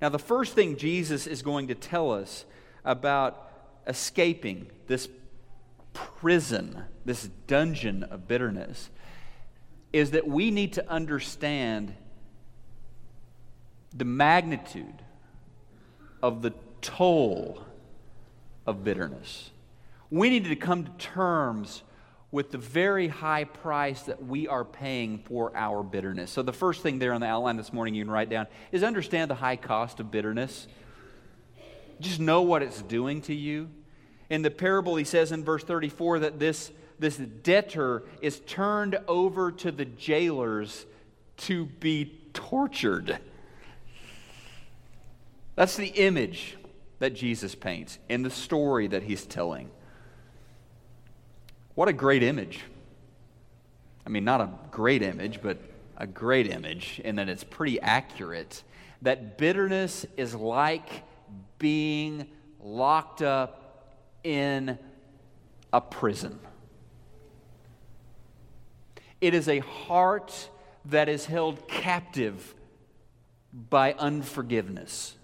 Now, 0.00 0.08
the 0.08 0.18
first 0.18 0.54
thing 0.54 0.76
Jesus 0.76 1.26
is 1.26 1.42
going 1.42 1.68
to 1.68 1.74
tell 1.74 2.12
us 2.12 2.44
about 2.84 3.50
escaping 3.86 4.70
this 4.86 5.08
prison, 5.92 6.84
this 7.04 7.28
dungeon 7.46 8.04
of 8.04 8.28
bitterness, 8.28 8.90
is 9.92 10.12
that 10.12 10.28
we 10.28 10.50
need 10.50 10.74
to 10.74 10.88
understand 10.88 11.94
the 13.94 14.04
magnitude 14.04 15.02
of 16.22 16.42
the 16.42 16.52
toll 16.80 17.64
of 18.66 18.84
bitterness. 18.84 19.50
We 20.10 20.30
need 20.30 20.44
to 20.44 20.56
come 20.56 20.84
to 20.84 20.90
terms 20.98 21.82
with 22.30 22.50
the 22.50 22.58
very 22.58 23.08
high 23.08 23.44
price 23.44 24.02
that 24.02 24.24
we 24.24 24.46
are 24.48 24.64
paying 24.64 25.18
for 25.18 25.50
our 25.56 25.82
bitterness. 25.82 26.30
So, 26.30 26.42
the 26.42 26.52
first 26.52 26.82
thing 26.82 26.98
there 26.98 27.12
on 27.12 27.20
the 27.20 27.26
outline 27.26 27.56
this 27.56 27.72
morning 27.72 27.94
you 27.94 28.04
can 28.04 28.10
write 28.10 28.28
down 28.28 28.46
is 28.70 28.82
understand 28.82 29.30
the 29.30 29.36
high 29.36 29.56
cost 29.56 29.98
of 30.00 30.10
bitterness. 30.10 30.68
Just 32.00 32.20
know 32.20 32.42
what 32.42 32.62
it's 32.62 32.82
doing 32.82 33.22
to 33.22 33.34
you. 33.34 33.70
In 34.30 34.42
the 34.42 34.50
parable, 34.50 34.96
he 34.96 35.04
says 35.04 35.32
in 35.32 35.42
verse 35.42 35.64
34 35.64 36.20
that 36.20 36.38
this, 36.38 36.70
this 36.98 37.16
debtor 37.16 38.02
is 38.20 38.40
turned 38.40 38.98
over 39.08 39.50
to 39.52 39.72
the 39.72 39.86
jailers 39.86 40.84
to 41.38 41.64
be 41.64 42.20
tortured. 42.34 43.18
That's 45.54 45.76
the 45.76 45.88
image 45.88 46.56
that 46.98 47.14
Jesus 47.14 47.54
paints 47.54 47.98
in 48.08 48.22
the 48.22 48.30
story 48.30 48.86
that 48.88 49.02
he's 49.02 49.24
telling. 49.24 49.70
What 51.78 51.86
a 51.86 51.92
great 51.92 52.24
image. 52.24 52.58
I 54.04 54.08
mean, 54.08 54.24
not 54.24 54.40
a 54.40 54.50
great 54.72 55.00
image, 55.00 55.40
but 55.40 55.58
a 55.96 56.08
great 56.08 56.48
image, 56.48 57.00
in 57.04 57.14
that 57.14 57.28
it's 57.28 57.44
pretty 57.44 57.80
accurate. 57.80 58.64
That 59.02 59.38
bitterness 59.38 60.04
is 60.16 60.34
like 60.34 61.04
being 61.60 62.26
locked 62.58 63.22
up 63.22 63.94
in 64.24 64.76
a 65.72 65.80
prison. 65.80 66.40
It 69.20 69.32
is 69.32 69.48
a 69.48 69.60
heart 69.60 70.50
that 70.86 71.08
is 71.08 71.26
held 71.26 71.68
captive 71.68 72.56
by 73.52 73.92
unforgiveness. 73.92 75.14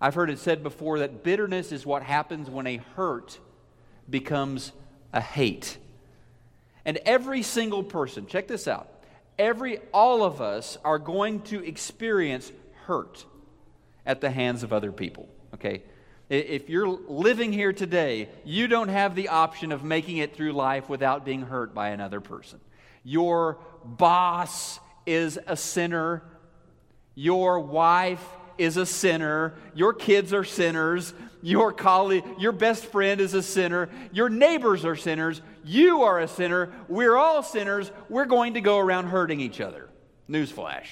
I've 0.00 0.14
heard 0.14 0.30
it 0.30 0.38
said 0.38 0.62
before 0.62 1.00
that 1.00 1.22
bitterness 1.22 1.72
is 1.72 1.84
what 1.84 2.02
happens 2.02 2.48
when 2.48 2.66
a 2.66 2.78
hurt 2.96 3.38
becomes 4.08 4.72
a 5.12 5.20
hate. 5.20 5.78
And 6.84 6.98
every 6.98 7.42
single 7.42 7.82
person, 7.82 8.26
check 8.26 8.46
this 8.48 8.68
out. 8.68 8.88
Every 9.38 9.78
all 9.92 10.22
of 10.22 10.40
us 10.40 10.78
are 10.84 10.98
going 10.98 11.42
to 11.42 11.64
experience 11.64 12.52
hurt 12.84 13.24
at 14.06 14.20
the 14.20 14.30
hands 14.30 14.62
of 14.62 14.72
other 14.72 14.92
people, 14.92 15.28
okay? 15.54 15.82
If 16.28 16.68
you're 16.68 16.88
living 16.88 17.52
here 17.52 17.72
today, 17.72 18.28
you 18.44 18.66
don't 18.66 18.88
have 18.88 19.14
the 19.14 19.28
option 19.28 19.72
of 19.72 19.84
making 19.84 20.16
it 20.16 20.34
through 20.34 20.52
life 20.52 20.88
without 20.88 21.24
being 21.24 21.42
hurt 21.42 21.74
by 21.74 21.90
another 21.90 22.20
person. 22.20 22.60
Your 23.04 23.58
boss 23.84 24.80
is 25.06 25.38
a 25.46 25.56
sinner. 25.56 26.22
Your 27.14 27.60
wife 27.60 28.24
is 28.58 28.76
a 28.76 28.86
sinner. 28.86 29.54
Your 29.74 29.92
kids 29.92 30.32
are 30.32 30.44
sinners. 30.44 31.14
Your 31.42 31.72
colleague, 31.72 32.24
your 32.38 32.52
best 32.52 32.86
friend 32.86 33.20
is 33.20 33.34
a 33.34 33.42
sinner. 33.42 33.88
Your 34.12 34.28
neighbors 34.28 34.84
are 34.84 34.96
sinners. 34.96 35.42
You 35.64 36.02
are 36.02 36.18
a 36.18 36.28
sinner. 36.28 36.72
We're 36.88 37.16
all 37.16 37.42
sinners. 37.42 37.90
We're 38.08 38.24
going 38.24 38.54
to 38.54 38.60
go 38.60 38.78
around 38.78 39.06
hurting 39.06 39.40
each 39.40 39.60
other. 39.60 39.88
Newsflash. 40.28 40.86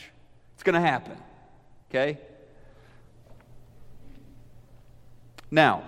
It's 0.54 0.62
going 0.62 0.75
to 0.75 0.80
happen. 0.80 1.16
Okay? 1.90 2.18
Now, 5.50 5.85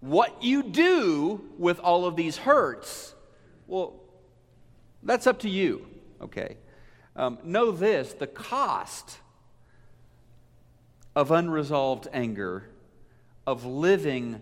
what 0.00 0.42
you 0.42 0.62
do 0.62 1.48
with 1.58 1.78
all 1.80 2.06
of 2.06 2.16
these 2.16 2.36
hurts, 2.36 3.14
well, 3.66 3.94
that's 5.02 5.26
up 5.26 5.40
to 5.40 5.48
you. 5.48 5.86
Okay? 6.20 6.56
Um, 7.14 7.38
know 7.44 7.70
this 7.70 8.12
the 8.14 8.26
cost 8.26 9.18
of 11.14 11.30
unresolved 11.30 12.08
anger, 12.12 12.64
of 13.46 13.64
living 13.64 14.40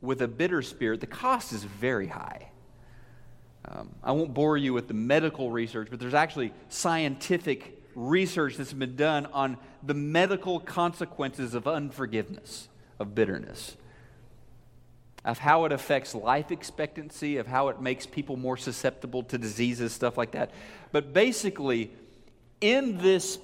with 0.00 0.22
a 0.22 0.28
bitter 0.28 0.62
spirit, 0.62 1.00
the 1.00 1.06
cost 1.06 1.52
is 1.52 1.64
very 1.64 2.06
high. 2.06 2.50
Um, 3.68 3.94
I 4.02 4.12
won't 4.12 4.32
bore 4.32 4.56
you 4.56 4.72
with 4.72 4.88
the 4.88 4.94
medical 4.94 5.50
research, 5.50 5.88
but 5.90 5.98
there's 5.98 6.14
actually 6.14 6.52
scientific 6.68 7.82
research 7.94 8.56
that's 8.56 8.72
been 8.72 8.94
done 8.94 9.26
on 9.26 9.56
the 9.82 9.94
medical 9.94 10.60
consequences 10.60 11.54
of 11.54 11.66
unforgiveness, 11.66 12.68
of 12.98 13.14
bitterness, 13.14 13.76
of 15.24 15.38
how 15.38 15.64
it 15.64 15.72
affects 15.72 16.14
life 16.14 16.52
expectancy, 16.52 17.38
of 17.38 17.46
how 17.46 17.68
it 17.68 17.80
makes 17.80 18.06
people 18.06 18.36
more 18.36 18.56
susceptible 18.56 19.24
to 19.24 19.38
diseases, 19.38 19.92
stuff 19.92 20.16
like 20.16 20.32
that. 20.32 20.52
But 20.92 21.12
basically, 21.12 21.90
in 22.60 22.98
this 22.98 23.38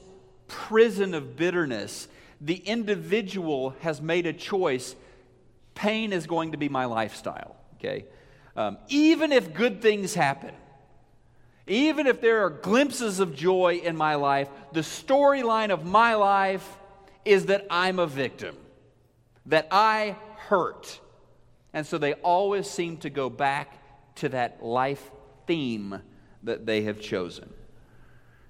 prison 0.47 1.15
of 1.15 1.35
bitterness, 1.35 2.07
the 2.43 2.57
individual 2.57 3.71
has 3.81 4.03
made 4.03 4.27
a 4.27 4.33
choice 4.33 4.97
pain 5.75 6.13
is 6.13 6.27
going 6.27 6.53
to 6.53 6.59
be 6.59 6.69
my 6.69 6.85
lifestyle, 6.85 7.57
okay? 7.77 8.05
Um, 8.57 8.79
even 8.89 9.33
if 9.33 9.55
good 9.55 9.81
things 9.81 10.15
happen, 10.15 10.55
even 11.67 12.07
if 12.07 12.21
there 12.21 12.45
are 12.45 12.51
glimpses 12.51 13.21
of 13.21 13.35
joy 13.35 13.81
in 13.83 13.97
my 13.97 14.17
life, 14.17 14.49
the 14.73 14.81
storyline 14.81 15.71
of 15.71 15.85
my 15.85 16.15
life 16.15 16.77
is 17.25 17.47
that 17.47 17.67
I'm 17.71 17.99
a 17.99 18.07
victim, 18.07 18.57
that 19.47 19.69
I 19.71 20.17
hurt. 20.37 21.01
And 21.73 21.87
so 21.87 21.97
they 21.97 22.15
always 22.15 22.69
seem 22.69 22.97
to 22.99 23.11
go 23.11 23.31
back 23.31 23.79
to 24.17 24.29
that 24.31 24.63
life 24.63 25.11
theme 25.47 26.03
that 26.43 26.67
they 26.67 26.83
have 26.83 27.01
chosen. 27.01 27.53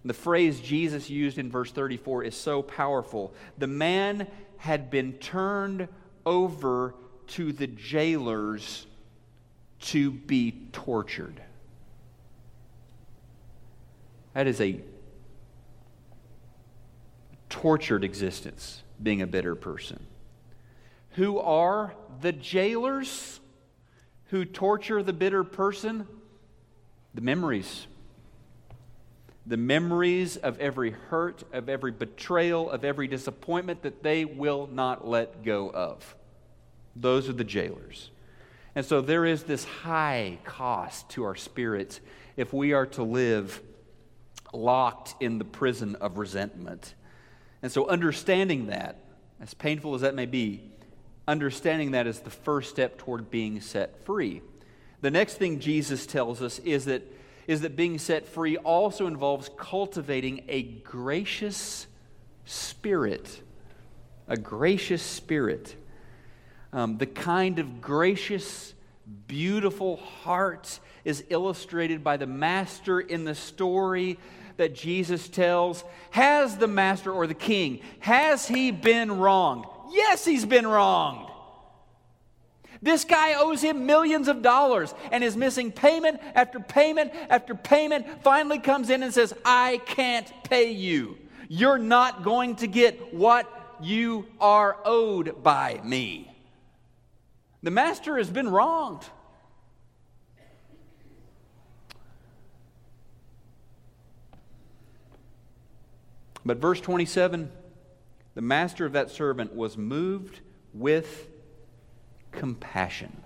The 0.05 0.15
phrase 0.15 0.61
Jesus 0.61 1.09
used 1.09 1.39
in 1.39 1.51
verse 1.51 1.71
34 1.71 2.25
is 2.25 2.35
so 2.35 2.63
powerful. 2.63 3.33
The 3.59 3.69
man 3.69 4.27
had 4.59 4.91
been 4.91 5.13
turned 5.15 5.89
over 6.27 6.95
to 7.29 7.53
the 7.53 7.67
jailers 7.67 8.87
to 9.81 10.11
be 10.11 10.69
tortured. 10.73 11.41
That 14.35 14.47
is 14.47 14.61
a 14.61 14.81
tortured 17.49 18.03
existence, 18.03 18.83
being 19.03 19.23
a 19.23 19.27
bitter 19.27 19.55
person. 19.55 20.07
Who 21.11 21.39
are 21.39 21.95
the 22.21 22.33
jailers 22.33 23.41
who 24.27 24.45
torture 24.45 25.03
the 25.03 25.13
bitter 25.13 25.45
person? 25.45 26.09
The 27.15 27.21
memories 27.21 27.87
the 29.47 29.57
memories 29.57 30.37
of 30.37 30.59
every 30.61 30.91
hurt, 30.91 31.43
of 31.53 31.69
every 31.69 31.91
betrayal, 31.91 32.71
of 32.71 32.85
every 32.85 33.09
disappointment 33.09 33.83
that 33.83 34.03
they 34.03 34.25
will 34.25 34.69
not 34.71 35.07
let 35.07 35.43
go 35.43 35.71
of. 35.71 36.15
Those 36.95 37.29
are 37.29 37.33
the 37.33 37.45
jailers. 37.45 38.11
And 38.75 38.87
so 38.87 39.01
there 39.01 39.25
is 39.25 39.43
this 39.43 39.65
high 39.65 40.39
cost 40.45 41.09
to 41.11 41.25
our 41.25 41.35
spirits 41.35 42.01
if 42.37 42.53
we 42.53 42.73
are 42.73 42.87
to 42.87 43.03
live 43.03 43.61
locked 44.53 45.15
in 45.21 45.39
the 45.39 45.45
prison 45.45 45.97
of 45.97 46.19
resentment. 46.19 46.95
And 47.63 47.71
so 47.71 47.89
understanding 47.89 48.67
that, 48.67 48.99
as 49.41 49.55
painful 49.55 49.95
as 49.95 50.03
that 50.03 50.15
may 50.15 50.27
be, 50.27 50.63
understanding 51.27 51.93
that 51.93 52.07
is 52.07 52.21
the 52.21 52.31
first 52.31 52.71
step 52.71 52.99
toward 52.99 53.31
being 53.31 53.61
set 53.61 54.05
free. 54.05 54.43
The 55.01 55.11
next 55.11 55.35
thing 55.35 55.59
Jesus 55.59 56.07
tells 56.07 56.43
us 56.43 56.59
is 56.61 56.85
that 56.87 57.03
is 57.47 57.63
that 57.63 57.77
being 57.77 57.99
set 57.99 58.27
free 58.27 58.57
also 58.57 59.07
involves 59.07 59.51
cultivating 59.57 60.45
a 60.49 60.63
gracious 60.63 61.87
spirit. 62.45 63.43
A 64.29 64.37
gracious 64.37 65.03
spirit. 65.03 65.75
Um, 66.73 66.99
the 66.99 67.07
kind 67.07 67.59
of 67.59 67.81
gracious, 67.81 68.75
beautiful 69.27 69.97
heart 69.97 70.79
is 71.05 71.25
illustrated 71.29 72.05
by 72.05 72.17
the 72.17 72.27
master 72.27 73.01
in 73.01 73.25
the 73.25 73.35
story 73.35 74.19
that 74.57 74.75
Jesus 74.75 75.29
tells. 75.29 75.85
Has 76.11 76.57
the 76.57 76.69
master 76.69 77.13
or 77.13 77.27
the 77.27 77.35
king, 77.35 77.81
has 78.01 78.47
he 78.47 78.71
been 78.71 79.19
wronged? 79.19 79.67
Yes, 79.91 80.25
he's 80.25 80.47
been 80.47 80.67
wronged. 80.67 81.32
This 82.83 83.05
guy 83.05 83.35
owes 83.35 83.63
him 83.63 83.87
millions 83.87 84.27
of 84.27 84.43
dollars 84.43 84.93
and 85.13 85.23
is 85.23 85.37
missing 85.37 85.71
payment 85.71 86.21
after 86.35 86.59
payment 86.59 87.13
after 87.31 87.55
payment. 87.55 88.07
Finally 88.25 88.59
comes 88.59 88.91
in 88.91 89.05
and 89.05 89.15
says, 89.15 89.33
I 89.45 89.81
can't 89.87 90.31
pay 90.45 90.73
you. 90.73 91.17
You're 91.49 91.79
not 91.79 92.25
going 92.25 92.57
to 92.57 92.67
get 92.67 93.15
what 93.15 93.49
you 93.81 94.27
are 94.41 94.77
owed 94.85 95.43
by 95.45 95.81
me. 95.85 96.29
The 97.63 97.71
master 97.71 98.19
has 98.19 98.29
been 98.29 98.49
wronged. 98.49 99.05
But 106.45 106.59
verse 106.59 106.81
27 106.81 107.53
the 108.35 108.41
master 108.41 108.87
of 108.87 108.95
that 108.95 109.11
servant 109.11 109.55
was 109.55 109.77
moved 109.77 110.41
with 110.73 111.29
compassion. 112.33 113.23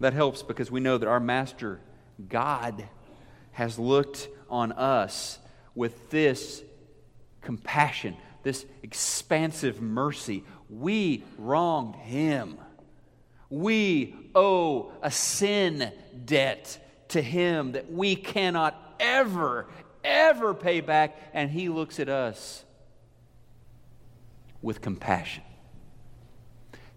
That 0.00 0.12
helps 0.12 0.42
because 0.42 0.70
we 0.70 0.80
know 0.80 0.98
that 0.98 1.08
our 1.08 1.20
master, 1.20 1.80
God, 2.28 2.88
has 3.52 3.78
looked 3.78 4.28
on 4.50 4.72
us 4.72 5.38
with 5.74 6.10
this 6.10 6.62
compassion, 7.40 8.16
this 8.42 8.66
expansive 8.82 9.80
mercy. 9.80 10.44
We 10.68 11.24
wronged 11.38 11.96
him. 11.96 12.58
We 13.48 14.16
owe 14.34 14.92
a 15.02 15.10
sin 15.10 15.92
debt 16.24 16.78
to 17.08 17.22
him 17.22 17.72
that 17.72 17.92
we 17.92 18.16
cannot 18.16 18.96
ever, 18.98 19.66
ever 20.02 20.54
pay 20.54 20.80
back, 20.80 21.16
and 21.32 21.50
he 21.50 21.68
looks 21.68 22.00
at 22.00 22.08
us 22.08 22.64
with 24.62 24.80
compassion. 24.80 25.42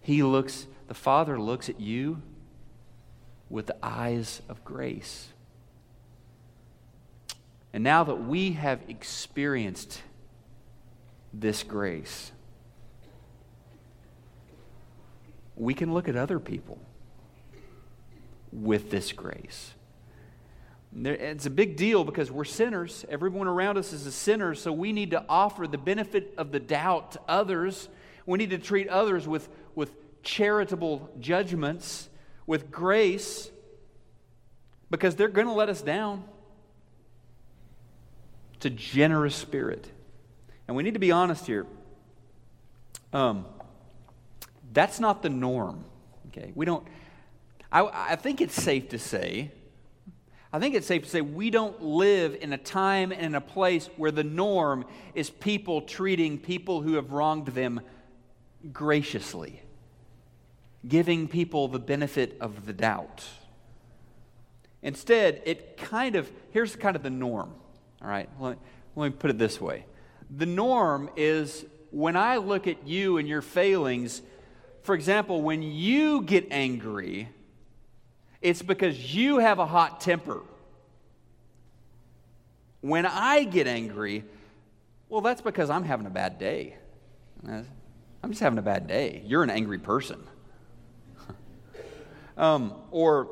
He 0.00 0.22
looks, 0.22 0.66
the 0.86 0.94
Father 0.94 1.38
looks 1.38 1.68
at 1.68 1.80
you 1.80 2.22
with 3.50 3.66
the 3.66 3.76
eyes 3.82 4.40
of 4.48 4.64
grace. 4.64 5.28
And 7.72 7.84
now 7.84 8.04
that 8.04 8.24
we 8.24 8.52
have 8.52 8.80
experienced 8.88 10.02
this 11.32 11.62
grace, 11.62 12.32
we 15.56 15.74
can 15.74 15.92
look 15.92 16.08
at 16.08 16.16
other 16.16 16.38
people 16.38 16.78
with 18.52 18.90
this 18.90 19.12
grace. 19.12 19.74
It's 20.94 21.46
a 21.46 21.50
big 21.50 21.76
deal 21.76 22.04
because 22.04 22.30
we're 22.30 22.44
sinners. 22.44 23.04
Everyone 23.08 23.48
around 23.48 23.76
us 23.76 23.92
is 23.92 24.06
a 24.06 24.12
sinner, 24.12 24.54
so 24.54 24.72
we 24.72 24.92
need 24.92 25.10
to 25.10 25.24
offer 25.28 25.66
the 25.66 25.78
benefit 25.78 26.34
of 26.38 26.52
the 26.52 26.60
doubt 26.60 27.12
to 27.12 27.20
others. 27.28 27.88
We 28.24 28.38
need 28.38 28.50
to 28.50 28.58
treat 28.58 28.88
others 28.88 29.28
with, 29.28 29.48
with 29.74 29.92
charitable 30.22 31.10
judgments, 31.20 32.08
with 32.46 32.70
grace, 32.70 33.50
because 34.90 35.16
they're 35.16 35.28
going 35.28 35.48
to 35.48 35.52
let 35.52 35.68
us 35.68 35.82
down. 35.82 36.24
It's 38.54 38.66
a 38.66 38.70
generous 38.70 39.34
spirit. 39.34 39.90
And 40.66 40.76
we 40.76 40.82
need 40.82 40.94
to 40.94 41.00
be 41.00 41.12
honest 41.12 41.46
here. 41.46 41.66
Um, 43.12 43.44
that's 44.72 44.98
not 44.98 45.22
the 45.22 45.28
norm. 45.28 45.84
Okay? 46.28 46.52
We 46.54 46.64
don't, 46.64 46.86
I, 47.70 48.12
I 48.12 48.16
think 48.16 48.40
it's 48.40 48.54
safe 48.54 48.88
to 48.90 48.98
say 48.98 49.52
I 50.52 50.58
think 50.58 50.74
it's 50.74 50.86
safe 50.86 51.02
to 51.02 51.08
say 51.08 51.20
we 51.20 51.50
don't 51.50 51.82
live 51.82 52.36
in 52.40 52.52
a 52.52 52.58
time 52.58 53.12
and 53.12 53.22
in 53.22 53.34
a 53.34 53.40
place 53.40 53.90
where 53.96 54.10
the 54.10 54.24
norm 54.24 54.84
is 55.14 55.28
people 55.28 55.82
treating 55.82 56.38
people 56.38 56.82
who 56.82 56.94
have 56.94 57.12
wronged 57.12 57.48
them 57.48 57.80
graciously, 58.72 59.62
giving 60.86 61.28
people 61.28 61.68
the 61.68 61.78
benefit 61.78 62.36
of 62.40 62.66
the 62.66 62.72
doubt. 62.72 63.24
Instead, 64.82 65.42
it 65.44 65.76
kind 65.76 66.14
of, 66.16 66.30
here's 66.52 66.76
kind 66.76 66.94
of 66.94 67.02
the 67.02 67.10
norm, 67.10 67.52
all 68.00 68.08
right? 68.08 68.28
Let 68.38 68.52
me, 68.52 68.62
let 68.94 69.12
me 69.12 69.16
put 69.18 69.30
it 69.30 69.38
this 69.38 69.60
way. 69.60 69.84
The 70.30 70.46
norm 70.46 71.10
is 71.16 71.64
when 71.90 72.16
I 72.16 72.36
look 72.36 72.66
at 72.66 72.86
you 72.86 73.18
and 73.18 73.26
your 73.26 73.42
failings, 73.42 74.22
for 74.82 74.94
example, 74.94 75.42
when 75.42 75.62
you 75.62 76.22
get 76.22 76.46
angry, 76.50 77.28
it's 78.46 78.62
because 78.62 79.12
you 79.12 79.38
have 79.38 79.58
a 79.58 79.66
hot 79.66 80.00
temper. 80.00 80.40
When 82.80 83.04
I 83.04 83.42
get 83.42 83.66
angry, 83.66 84.22
well, 85.08 85.20
that's 85.20 85.40
because 85.40 85.68
I'm 85.68 85.82
having 85.82 86.06
a 86.06 86.10
bad 86.10 86.38
day. 86.38 86.76
I'm 87.44 88.30
just 88.30 88.38
having 88.38 88.60
a 88.60 88.62
bad 88.62 88.86
day. 88.86 89.20
You're 89.26 89.42
an 89.42 89.50
angry 89.50 89.80
person. 89.80 90.22
um, 92.36 92.74
or 92.92 93.30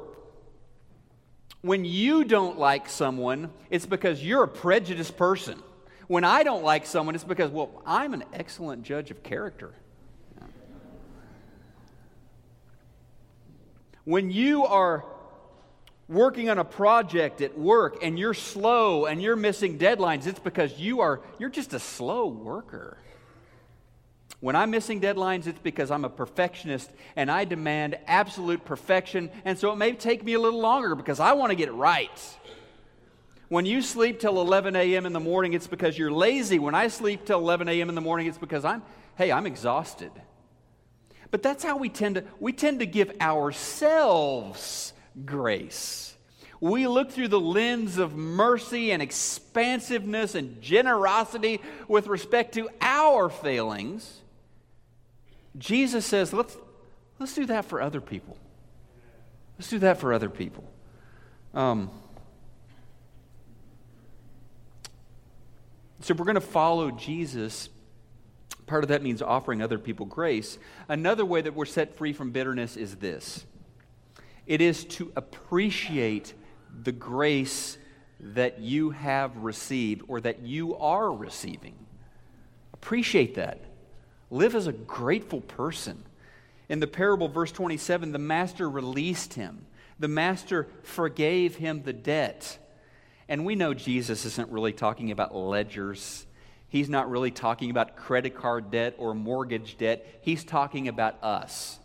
when 1.62 1.84
you 1.84 2.24
don't 2.24 2.58
like 2.58 2.88
someone, 2.88 3.52
it's 3.70 3.86
because 3.86 4.20
you're 4.20 4.42
a 4.42 4.48
prejudiced 4.48 5.16
person. 5.16 5.62
When 6.08 6.24
I 6.24 6.42
don't 6.42 6.64
like 6.64 6.86
someone, 6.86 7.14
it's 7.14 7.22
because, 7.22 7.52
well, 7.52 7.82
I'm 7.86 8.14
an 8.14 8.24
excellent 8.32 8.82
judge 8.82 9.12
of 9.12 9.22
character. 9.22 9.74
When 14.04 14.30
you 14.30 14.64
are 14.66 15.04
working 16.08 16.50
on 16.50 16.58
a 16.58 16.64
project 16.64 17.40
at 17.40 17.58
work 17.58 18.02
and 18.02 18.18
you're 18.18 18.34
slow 18.34 19.06
and 19.06 19.22
you're 19.22 19.36
missing 19.36 19.78
deadlines, 19.78 20.26
it's 20.26 20.38
because 20.38 20.78
you 20.78 21.00
are 21.00 21.20
you're 21.38 21.50
just 21.50 21.72
a 21.72 21.78
slow 21.78 22.26
worker. 22.26 22.98
When 24.40 24.56
I'm 24.56 24.70
missing 24.70 25.00
deadlines, 25.00 25.46
it's 25.46 25.58
because 25.58 25.90
I'm 25.90 26.04
a 26.04 26.10
perfectionist 26.10 26.90
and 27.16 27.30
I 27.30 27.46
demand 27.46 27.98
absolute 28.06 28.64
perfection, 28.64 29.30
and 29.46 29.58
so 29.58 29.72
it 29.72 29.76
may 29.76 29.92
take 29.92 30.22
me 30.22 30.34
a 30.34 30.38
little 30.40 30.60
longer 30.60 30.94
because 30.94 31.18
I 31.18 31.32
want 31.32 31.50
to 31.50 31.56
get 31.56 31.68
it 31.68 31.72
right. 31.72 32.36
When 33.48 33.64
you 33.64 33.80
sleep 33.80 34.20
till 34.20 34.40
11 34.40 34.76
a.m. 34.76 35.06
in 35.06 35.12
the 35.12 35.20
morning, 35.20 35.54
it's 35.54 35.66
because 35.66 35.96
you're 35.96 36.12
lazy. 36.12 36.58
When 36.58 36.74
I 36.74 36.88
sleep 36.88 37.24
till 37.24 37.38
11 37.38 37.68
a.m. 37.68 37.88
in 37.88 37.94
the 37.94 38.00
morning, 38.00 38.26
it's 38.26 38.36
because 38.36 38.64
I'm, 38.64 38.82
hey, 39.16 39.32
I'm 39.32 39.46
exhausted. 39.46 40.12
But 41.30 41.42
that's 41.42 41.64
how 41.64 41.76
we 41.76 41.88
tend 41.88 42.16
to, 42.16 42.24
we 42.40 42.52
tend 42.52 42.80
to 42.80 42.86
give 42.86 43.12
ourselves 43.20 44.92
grace. 45.24 46.14
We 46.60 46.86
look 46.86 47.10
through 47.10 47.28
the 47.28 47.40
lens 47.40 47.98
of 47.98 48.14
mercy 48.14 48.90
and 48.90 49.02
expansiveness 49.02 50.34
and 50.34 50.62
generosity 50.62 51.60
with 51.88 52.06
respect 52.06 52.54
to 52.54 52.70
our 52.80 53.28
failings. 53.28 54.20
Jesus 55.58 56.06
says, 56.06 56.32
let's, 56.32 56.56
let's 57.18 57.34
do 57.34 57.46
that 57.46 57.66
for 57.66 57.82
other 57.82 58.00
people. 58.00 58.36
Let's 59.58 59.70
do 59.70 59.78
that 59.80 59.98
for 59.98 60.12
other 60.12 60.30
people. 60.30 60.64
Um, 61.52 61.90
so, 66.00 66.14
we're 66.14 66.24
going 66.24 66.34
to 66.34 66.40
follow 66.40 66.90
Jesus, 66.90 67.68
part 68.66 68.84
of 68.84 68.88
that 68.88 69.02
means 69.02 69.22
offering 69.22 69.62
other 69.62 69.78
people 69.78 70.06
grace. 70.06 70.58
Another 70.88 71.24
way 71.24 71.40
that 71.40 71.54
we're 71.54 71.64
set 71.64 71.96
free 71.96 72.12
from 72.12 72.30
bitterness 72.30 72.76
is 72.76 72.96
this 72.96 73.44
it 74.46 74.60
is 74.60 74.84
to 74.84 75.12
appreciate 75.16 76.34
the 76.82 76.92
grace 76.92 77.78
that 78.20 78.60
you 78.60 78.90
have 78.90 79.36
received 79.38 80.02
or 80.08 80.20
that 80.20 80.40
you 80.40 80.76
are 80.76 81.12
receiving. 81.12 81.74
Appreciate 82.72 83.36
that. 83.36 83.60
Live 84.30 84.54
as 84.54 84.66
a 84.66 84.72
grateful 84.72 85.40
person. 85.40 86.04
In 86.68 86.80
the 86.80 86.86
parable, 86.86 87.28
verse 87.28 87.52
27, 87.52 88.12
the 88.12 88.18
master 88.18 88.68
released 88.68 89.34
him, 89.34 89.66
the 89.98 90.08
master 90.08 90.68
forgave 90.82 91.56
him 91.56 91.82
the 91.82 91.92
debt. 91.92 92.58
And 93.28 93.44
we 93.44 93.54
know 93.54 93.74
Jesus 93.74 94.24
isn't 94.24 94.50
really 94.50 94.72
talking 94.72 95.10
about 95.10 95.34
ledgers. 95.34 96.26
He's 96.74 96.88
not 96.88 97.08
really 97.08 97.30
talking 97.30 97.70
about 97.70 97.94
credit 97.94 98.34
card 98.34 98.72
debt 98.72 98.96
or 98.98 99.14
mortgage 99.14 99.78
debt. 99.78 100.18
He's 100.22 100.42
talking 100.42 100.88
about 100.88 101.22
us. 101.22 101.78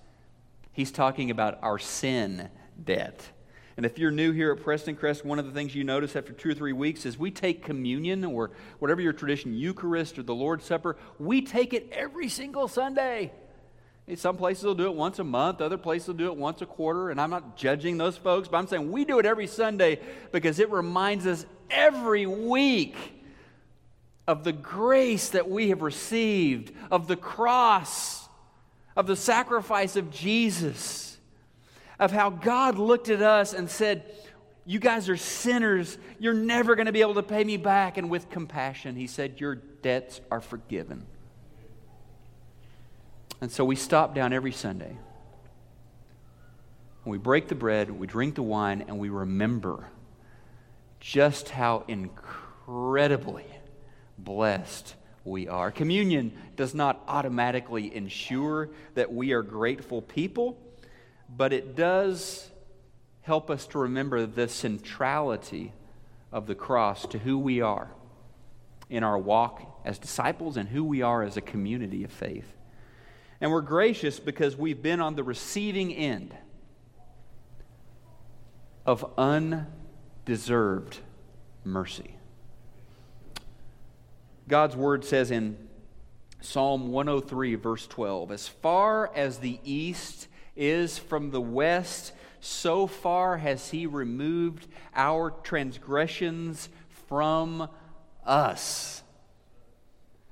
He's 0.71 0.91
talking 0.91 1.29
about 1.29 1.59
our 1.61 1.77
sin 1.77 2.49
debt. 2.83 3.23
And 3.77 3.85
if 3.85 3.99
you're 3.99 4.09
new 4.09 4.31
here 4.31 4.51
at 4.51 4.63
Prestoncrest, 4.63 5.23
one 5.23 5.37
of 5.37 5.45
the 5.45 5.51
things 5.51 5.75
you 5.75 5.83
notice 5.83 6.15
after 6.15 6.33
two 6.33 6.49
or 6.49 6.53
three 6.55 6.73
weeks 6.73 7.05
is 7.05 7.19
we 7.19 7.29
take 7.29 7.63
communion 7.63 8.25
or 8.25 8.49
whatever 8.79 8.99
your 8.99 9.13
tradition, 9.13 9.53
Eucharist 9.53 10.17
or 10.17 10.23
the 10.23 10.33
Lord's 10.33 10.65
Supper, 10.65 10.97
we 11.19 11.43
take 11.43 11.75
it 11.75 11.87
every 11.91 12.27
single 12.27 12.67
Sunday. 12.67 13.31
Some 14.15 14.37
places 14.37 14.63
will 14.63 14.73
do 14.73 14.87
it 14.87 14.95
once 14.95 15.19
a 15.19 15.23
month, 15.23 15.61
other 15.61 15.77
places 15.77 16.07
will 16.07 16.15
do 16.15 16.31
it 16.31 16.35
once 16.35 16.63
a 16.63 16.65
quarter, 16.65 17.11
and 17.11 17.21
I'm 17.21 17.29
not 17.29 17.55
judging 17.55 17.99
those 17.99 18.17
folks, 18.17 18.47
but 18.47 18.57
I'm 18.57 18.65
saying 18.65 18.91
we 18.91 19.05
do 19.05 19.19
it 19.19 19.27
every 19.27 19.45
Sunday 19.45 19.99
because 20.31 20.57
it 20.57 20.71
reminds 20.71 21.27
us 21.27 21.45
every 21.69 22.25
week 22.25 23.18
of 24.29 24.43
the 24.43 24.53
grace 24.53 25.29
that 25.29 25.49
we 25.49 25.69
have 25.69 25.81
received, 25.81 26.71
of 26.91 27.07
the 27.07 27.15
cross 27.15 28.29
of 28.95 29.07
the 29.07 29.15
sacrifice 29.15 29.95
of 29.95 30.11
Jesus, 30.11 31.17
of 31.97 32.11
how 32.11 32.29
God 32.29 32.77
looked 32.77 33.09
at 33.09 33.23
us 33.23 33.53
and 33.53 33.67
said, 33.67 34.03
You 34.67 34.77
guys 34.77 35.09
are 35.09 35.17
sinners. 35.17 35.97
You're 36.19 36.35
never 36.35 36.75
going 36.75 36.85
to 36.85 36.91
be 36.91 37.01
able 37.01 37.15
to 37.15 37.23
pay 37.23 37.43
me 37.43 37.57
back. 37.57 37.97
And 37.97 38.11
with 38.11 38.29
compassion, 38.29 38.95
He 38.95 39.07
said, 39.07 39.39
Your 39.39 39.55
debts 39.55 40.21
are 40.29 40.41
forgiven. 40.41 41.07
And 43.41 43.51
so 43.51 43.65
we 43.65 43.75
stop 43.75 44.13
down 44.13 44.31
every 44.31 44.51
Sunday. 44.51 44.95
We 47.03 47.17
break 47.17 47.47
the 47.47 47.55
bread, 47.55 47.89
we 47.89 48.05
drink 48.05 48.35
the 48.35 48.43
wine, 48.43 48.83
and 48.87 48.99
we 48.99 49.09
remember 49.09 49.87
just 50.99 51.49
how 51.49 51.83
incredibly 51.87 53.45
blessed 54.23 54.95
we 55.23 55.47
are. 55.47 55.71
Communion 55.71 56.31
does 56.55 56.73
not 56.73 57.03
automatically 57.07 57.93
ensure 57.95 58.69
that 58.95 59.13
we 59.13 59.31
are 59.33 59.43
grateful 59.43 60.01
people, 60.01 60.57
but 61.29 61.53
it 61.53 61.75
does 61.75 62.49
help 63.21 63.49
us 63.49 63.67
to 63.67 63.79
remember 63.79 64.25
the 64.25 64.47
centrality 64.47 65.73
of 66.31 66.47
the 66.47 66.55
cross 66.55 67.05
to 67.07 67.19
who 67.19 67.37
we 67.37 67.61
are. 67.61 67.91
in 68.89 69.03
our 69.03 69.17
walk 69.17 69.81
as 69.85 69.99
disciples 69.99 70.57
and 70.57 70.67
who 70.69 70.83
we 70.83 71.01
are 71.01 71.23
as 71.23 71.37
a 71.37 71.41
community 71.41 72.03
of 72.03 72.11
faith. 72.11 72.55
And 73.39 73.51
we're 73.51 73.61
gracious 73.61 74.19
because 74.19 74.57
we've 74.57 74.81
been 74.81 74.99
on 74.99 75.15
the 75.15 75.23
receiving 75.23 75.93
end 75.93 76.35
of 78.85 79.05
undeserved 79.17 80.97
mercy. 81.63 82.15
God's 84.49 84.75
word 84.75 85.05
says 85.05 85.29
in 85.29 85.57
Psalm 86.41 86.91
103, 86.91 87.53
verse 87.53 87.85
12, 87.85 88.31
As 88.31 88.47
far 88.47 89.11
as 89.15 89.37
the 89.37 89.59
east 89.63 90.27
is 90.55 90.97
from 90.97 91.29
the 91.29 91.39
west, 91.39 92.13
so 92.39 92.87
far 92.87 93.37
has 93.37 93.69
he 93.69 93.85
removed 93.85 94.67
our 94.95 95.29
transgressions 95.29 96.67
from 97.07 97.69
us. 98.25 99.03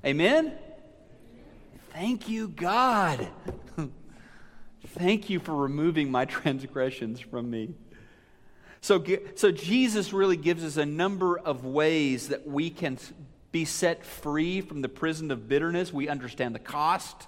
Amen? 0.04 0.58
Thank 1.92 2.28
you, 2.28 2.48
God. 2.48 3.28
Thank 4.88 5.30
you 5.30 5.40
for 5.40 5.56
removing 5.56 6.10
my 6.10 6.26
transgressions 6.26 7.20
from 7.20 7.52
me. 7.52 7.76
So, 8.82 9.04
so 9.36 9.52
Jesus 9.52 10.12
really 10.12 10.38
gives 10.38 10.64
us 10.64 10.78
a 10.78 10.86
number 10.88 11.38
of 11.38 11.66
ways 11.66 12.30
that 12.30 12.48
we 12.48 12.72
can 12.72 12.98
be 13.52 13.66
set 13.66 14.06
free 14.06 14.62
from 14.62 14.82
the 14.82 14.90
prison 14.90 15.32
of 15.32 15.48
bitterness. 15.48 15.94
We 15.94 16.08
understand 16.08 16.54
the 16.54 16.60
cost. 16.60 17.28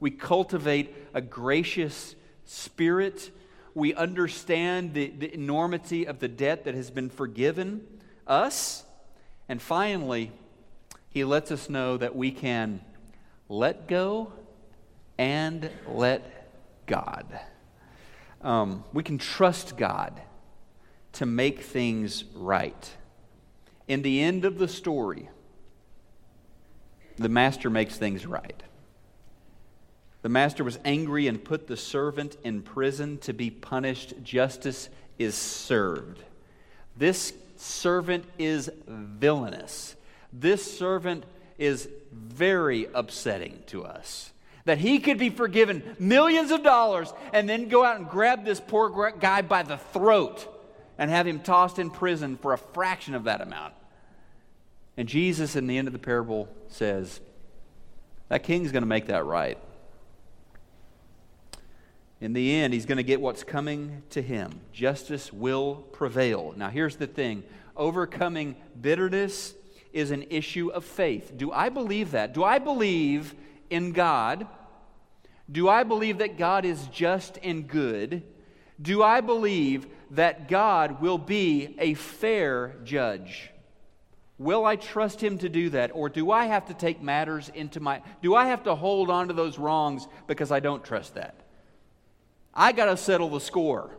We 0.00 0.10
cultivate 0.10 0.94
a 1.14 1.20
gracious 1.20 2.14
spirit. 2.44 3.30
We 3.74 3.94
understand 3.94 4.94
the, 4.94 5.08
the 5.08 5.32
enormity 5.32 6.06
of 6.06 6.18
the 6.18 6.28
debt 6.28 6.64
that 6.64 6.74
has 6.74 6.90
been 6.90 7.10
forgiven 7.10 7.86
us. 8.26 8.84
And 9.48 9.62
finally, 9.62 10.32
he 11.10 11.24
lets 11.24 11.50
us 11.50 11.70
know 11.70 11.96
that 11.96 12.14
we 12.16 12.30
can 12.30 12.80
let 13.48 13.86
go 13.88 14.32
and 15.18 15.70
let 15.88 16.50
God. 16.86 17.40
Um, 18.42 18.84
we 18.92 19.02
can 19.02 19.18
trust 19.18 19.76
God 19.76 20.20
to 21.12 21.26
make 21.26 21.62
things 21.62 22.24
right. 22.34 22.96
In 23.88 24.02
the 24.02 24.20
end 24.20 24.44
of 24.44 24.58
the 24.58 24.68
story, 24.68 25.28
the 27.16 27.28
master 27.28 27.70
makes 27.70 27.96
things 27.96 28.26
right. 28.26 28.62
The 30.22 30.28
master 30.28 30.64
was 30.64 30.78
angry 30.84 31.28
and 31.28 31.42
put 31.42 31.68
the 31.68 31.76
servant 31.76 32.36
in 32.42 32.62
prison 32.62 33.18
to 33.18 33.32
be 33.32 33.48
punished. 33.48 34.14
Justice 34.24 34.88
is 35.18 35.36
served. 35.36 36.22
This 36.96 37.32
servant 37.56 38.24
is 38.38 38.70
villainous. 38.88 39.94
This 40.32 40.78
servant 40.78 41.24
is 41.58 41.88
very 42.12 42.88
upsetting 42.92 43.62
to 43.66 43.84
us. 43.84 44.32
That 44.64 44.78
he 44.78 44.98
could 44.98 45.16
be 45.16 45.30
forgiven 45.30 45.94
millions 46.00 46.50
of 46.50 46.64
dollars 46.64 47.14
and 47.32 47.48
then 47.48 47.68
go 47.68 47.84
out 47.84 47.96
and 47.96 48.08
grab 48.08 48.44
this 48.44 48.58
poor 48.60 49.12
guy 49.12 49.42
by 49.42 49.62
the 49.62 49.78
throat 49.78 50.55
and 50.98 51.10
have 51.10 51.26
him 51.26 51.40
tossed 51.40 51.78
in 51.78 51.90
prison 51.90 52.36
for 52.36 52.52
a 52.52 52.58
fraction 52.58 53.14
of 53.14 53.24
that 53.24 53.40
amount. 53.40 53.74
And 54.96 55.08
Jesus, 55.08 55.56
in 55.56 55.66
the 55.66 55.76
end 55.76 55.88
of 55.88 55.92
the 55.92 55.98
parable, 55.98 56.48
says, 56.68 57.20
That 58.28 58.42
king's 58.42 58.72
going 58.72 58.82
to 58.82 58.88
make 58.88 59.06
that 59.06 59.24
right. 59.24 59.58
In 62.20 62.32
the 62.32 62.54
end, 62.54 62.72
he's 62.72 62.86
going 62.86 62.96
to 62.96 63.02
get 63.02 63.20
what's 63.20 63.44
coming 63.44 64.02
to 64.10 64.22
him. 64.22 64.60
Justice 64.72 65.32
will 65.32 65.76
prevail. 65.92 66.54
Now, 66.56 66.70
here's 66.70 66.96
the 66.96 67.06
thing 67.06 67.44
overcoming 67.76 68.56
bitterness 68.80 69.54
is 69.92 70.10
an 70.10 70.24
issue 70.30 70.68
of 70.68 70.84
faith. 70.84 71.32
Do 71.36 71.52
I 71.52 71.68
believe 71.68 72.12
that? 72.12 72.32
Do 72.32 72.42
I 72.42 72.58
believe 72.58 73.34
in 73.68 73.92
God? 73.92 74.46
Do 75.50 75.68
I 75.68 75.84
believe 75.84 76.18
that 76.18 76.38
God 76.38 76.64
is 76.64 76.86
just 76.88 77.38
and 77.42 77.68
good? 77.68 78.22
Do 78.80 79.02
I 79.02 79.20
believe 79.20 79.86
that 80.12 80.48
God 80.48 81.00
will 81.00 81.18
be 81.18 81.74
a 81.78 81.94
fair 81.94 82.76
judge? 82.84 83.50
Will 84.38 84.64
I 84.66 84.76
trust 84.76 85.22
him 85.22 85.38
to 85.38 85.48
do 85.48 85.70
that? 85.70 85.90
Or 85.94 86.08
do 86.08 86.30
I 86.30 86.46
have 86.46 86.66
to 86.66 86.74
take 86.74 87.02
matters 87.02 87.50
into 87.54 87.80
my 87.80 88.02
do 88.22 88.34
I 88.34 88.46
have 88.46 88.64
to 88.64 88.74
hold 88.74 89.10
on 89.10 89.28
to 89.28 89.34
those 89.34 89.58
wrongs 89.58 90.06
because 90.26 90.52
I 90.52 90.60
don't 90.60 90.84
trust 90.84 91.14
that? 91.14 91.34
I 92.54 92.72
got 92.72 92.86
to 92.86 92.96
settle 92.96 93.30
the 93.30 93.40
score. 93.40 93.90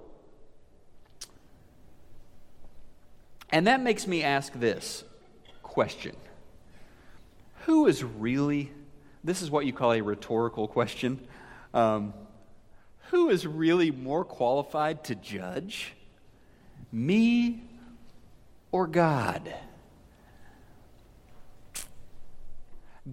And 3.49 3.67
that 3.67 3.81
makes 3.81 4.07
me 4.07 4.23
ask 4.23 4.53
this 4.53 5.03
question 5.63 6.15
Who 7.65 7.87
is 7.87 8.03
really, 8.03 8.71
this 9.23 9.41
is 9.41 9.49
what 9.49 9.65
you 9.65 9.73
call 9.73 9.93
a 9.93 10.01
rhetorical 10.01 10.67
question, 10.67 11.25
um, 11.73 12.13
who 13.09 13.29
is 13.29 13.47
really 13.47 13.89
more 13.89 14.25
qualified 14.25 15.03
to 15.05 15.15
judge? 15.15 15.93
Me 16.97 17.61
or 18.71 18.87
God? 18.87 19.53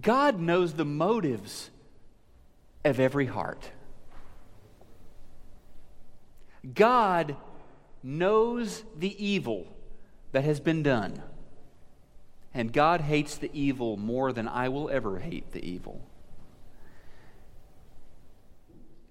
God 0.01 0.39
knows 0.39 0.73
the 0.73 0.83
motives 0.83 1.69
of 2.83 2.99
every 2.99 3.27
heart. 3.27 3.69
God 6.73 7.35
knows 8.01 8.83
the 8.97 9.23
evil 9.23 9.67
that 10.31 10.43
has 10.43 10.59
been 10.59 10.81
done. 10.81 11.21
And 12.55 12.73
God 12.73 13.01
hates 13.01 13.37
the 13.37 13.51
evil 13.53 13.97
more 13.97 14.33
than 14.33 14.47
I 14.47 14.67
will 14.69 14.89
ever 14.89 15.19
hate 15.19 15.51
the 15.51 15.63
evil. 15.63 16.01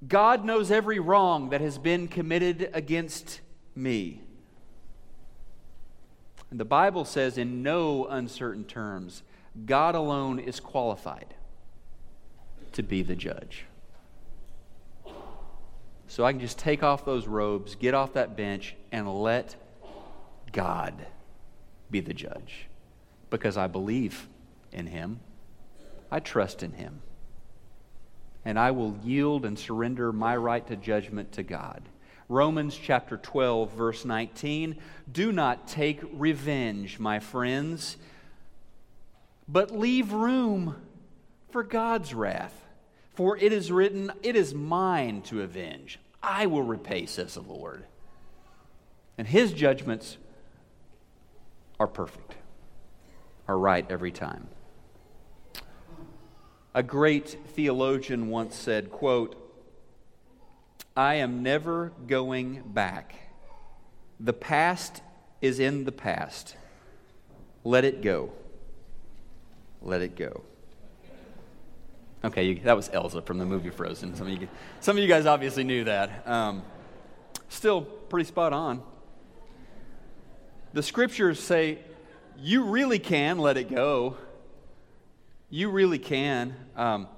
God 0.09 0.45
knows 0.45 0.73
every 0.73 0.99
wrong 0.99 1.51
that 1.51 1.61
has 1.61 1.79
been 1.79 2.09
committed 2.09 2.71
against 2.73 3.41
me. 3.77 4.21
And 6.55 6.61
the 6.61 6.64
Bible 6.64 7.05
says 7.05 7.37
in 7.37 7.64
no 7.64 8.07
uncertain 8.07 8.62
terms 8.62 9.25
God 9.67 9.97
alone 9.97 10.38
is 10.38 10.61
qualified 10.61 11.35
to 12.71 12.83
be 12.85 13.03
the 13.03 13.17
judge. 13.17 13.64
So 16.07 16.25
I 16.25 16.31
can 16.31 16.40
just 16.40 16.57
take 16.57 16.85
off 16.85 17.05
those 17.05 17.27
robes, 17.27 17.75
get 17.75 17.93
off 17.93 18.12
that 18.12 18.37
bench, 18.37 18.77
and 18.93 19.12
let 19.21 19.57
God 20.53 20.95
be 21.90 21.99
the 21.99 22.14
judge. 22.14 22.69
Because 23.31 23.57
I 23.57 23.67
believe 23.67 24.29
in 24.71 24.87
Him, 24.87 25.19
I 26.09 26.21
trust 26.21 26.62
in 26.62 26.75
Him. 26.75 27.03
And 28.45 28.61
I 28.61 28.71
will 28.71 28.97
yield 29.03 29.45
and 29.45 29.59
surrender 29.59 30.12
my 30.12 30.37
right 30.37 30.64
to 30.69 30.77
judgment 30.77 31.33
to 31.33 31.43
God. 31.43 31.83
Romans 32.35 32.77
chapter 32.77 33.16
12, 33.16 33.73
verse 33.73 34.05
19. 34.05 34.77
Do 35.11 35.31
not 35.31 35.68
take 35.68 36.01
revenge, 36.12 36.99
my 36.99 37.20
friends 37.20 37.97
but 39.49 39.70
leave 39.70 40.12
room 40.12 40.77
for 41.51 41.62
God's 41.62 42.14
wrath. 42.14 42.64
For 43.14 43.37
it 43.37 43.53
is 43.53 43.70
written, 43.70 44.11
It 44.23 44.37
is 44.37 44.55
mine 44.55 45.23
to 45.23 45.42
avenge. 45.42 46.01
I 46.23 46.47
will 46.47 46.62
repay, 46.62 47.07
says 47.07 47.35
the 47.35 47.42
Lord. 47.42 47.85
And 49.16 49.29
his 49.29 49.53
judgments 49.53 50.16
are 51.79 51.87
perfect, 51.87 52.35
are 53.47 53.59
right 53.59 53.87
every 53.88 54.11
time. 54.11 54.49
A 56.75 56.83
great 56.83 57.37
theologian 57.55 58.29
once 58.29 58.57
said, 58.57 58.90
quote, 58.90 59.37
I 60.97 61.15
am 61.17 61.43
never 61.43 61.93
going 62.07 62.63
back. 62.67 63.15
The 64.21 64.33
past 64.33 65.03
is 65.41 65.59
in 65.59 65.85
the 65.85 65.93
past. 65.93 66.57
Let 67.65 67.85
it 67.85 68.03
go 68.03 68.33
let 69.85 70.03
it 70.03 70.17
go. 70.17 70.43
Okay, 72.25 72.45
you, 72.45 72.55
that 72.61 72.75
was 72.75 72.89
Elsa 72.93 73.21
from 73.21 73.39
the 73.39 73.45
movie 73.45 73.71
Frozen. 73.71 74.17
Some 74.17 74.27
of 74.27 74.41
you, 74.41 74.49
some 74.81 74.97
of 74.97 75.03
you 75.03 75.09
guys 75.09 75.27
obviously 75.27 75.63
knew 75.63 75.85
that. 75.85 76.27
Um, 76.27 76.63
still 77.49 77.83
pretty 77.83 78.27
spot 78.27 78.53
on. 78.53 78.83
The 80.73 80.83
scriptures 80.83 81.39
say 81.39 81.79
you 82.39 82.65
really 82.65 82.99
can 82.99 83.39
let 83.39 83.59
it 83.59 83.71
go. 83.71 84.17
You 85.51 85.71
really 85.71 85.99
can. 85.99 86.57
Um, 86.77 87.09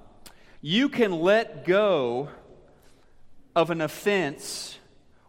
you 0.61 0.89
can 0.89 1.13
let 1.13 1.65
go 1.65 2.29
of 3.57 3.71
an 3.71 3.81
offense 3.81 4.77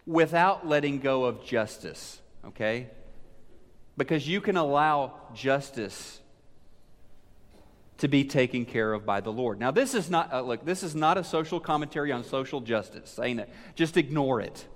without 0.04 0.68
letting 0.68 0.98
go 0.98 1.24
of 1.24 1.42
justice, 1.46 2.20
okay? 2.44 2.88
Because 3.96 4.28
you 4.28 4.42
can 4.42 4.58
allow 4.58 5.14
justice 5.34 6.20
to 7.96 8.06
be 8.06 8.24
taken 8.24 8.66
care 8.66 8.92
of 8.92 9.06
by 9.06 9.22
the 9.22 9.32
Lord. 9.32 9.58
Now, 9.58 9.70
this 9.70 9.94
is 9.94 10.10
not, 10.10 10.30
uh, 10.30 10.42
look, 10.42 10.66
this 10.66 10.82
is 10.82 10.94
not 10.94 11.16
a 11.16 11.24
social 11.24 11.58
commentary 11.58 12.12
on 12.12 12.22
social 12.22 12.60
justice, 12.60 13.08
saying 13.08 13.36
that 13.36 13.48
just 13.74 13.96
ignore 13.96 14.42
it. 14.42 14.66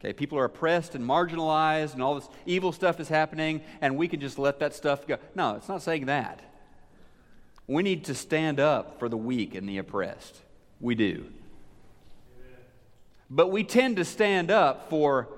Okay, 0.00 0.12
people 0.12 0.38
are 0.38 0.44
oppressed 0.44 0.94
and 0.94 1.02
marginalized, 1.02 1.94
and 1.94 2.02
all 2.02 2.16
this 2.16 2.28
evil 2.44 2.72
stuff 2.72 3.00
is 3.00 3.08
happening, 3.08 3.62
and 3.80 3.96
we 3.96 4.06
can 4.06 4.20
just 4.20 4.38
let 4.38 4.58
that 4.58 4.74
stuff 4.74 5.06
go. 5.06 5.16
No, 5.34 5.56
it's 5.56 5.68
not 5.68 5.80
saying 5.80 6.06
that. 6.06 6.40
We 7.66 7.82
need 7.82 8.04
to 8.04 8.14
stand 8.14 8.60
up 8.60 8.98
for 8.98 9.08
the 9.08 9.16
weak 9.16 9.54
and 9.54 9.66
the 9.66 9.78
oppressed. 9.78 10.42
We 10.78 10.94
do. 10.94 11.32
But 13.30 13.50
we 13.50 13.64
tend 13.64 13.96
to 13.96 14.04
stand 14.04 14.50
up 14.50 14.88
for 14.88 15.28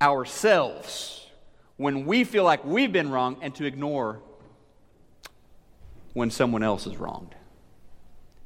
ourselves 0.00 1.26
when 1.76 2.06
we 2.06 2.24
feel 2.24 2.44
like 2.44 2.64
we've 2.64 2.92
been 2.92 3.10
wrong 3.10 3.36
and 3.40 3.54
to 3.56 3.64
ignore 3.64 4.20
when 6.12 6.30
someone 6.30 6.62
else 6.62 6.86
is 6.86 6.96
wronged. 6.96 7.34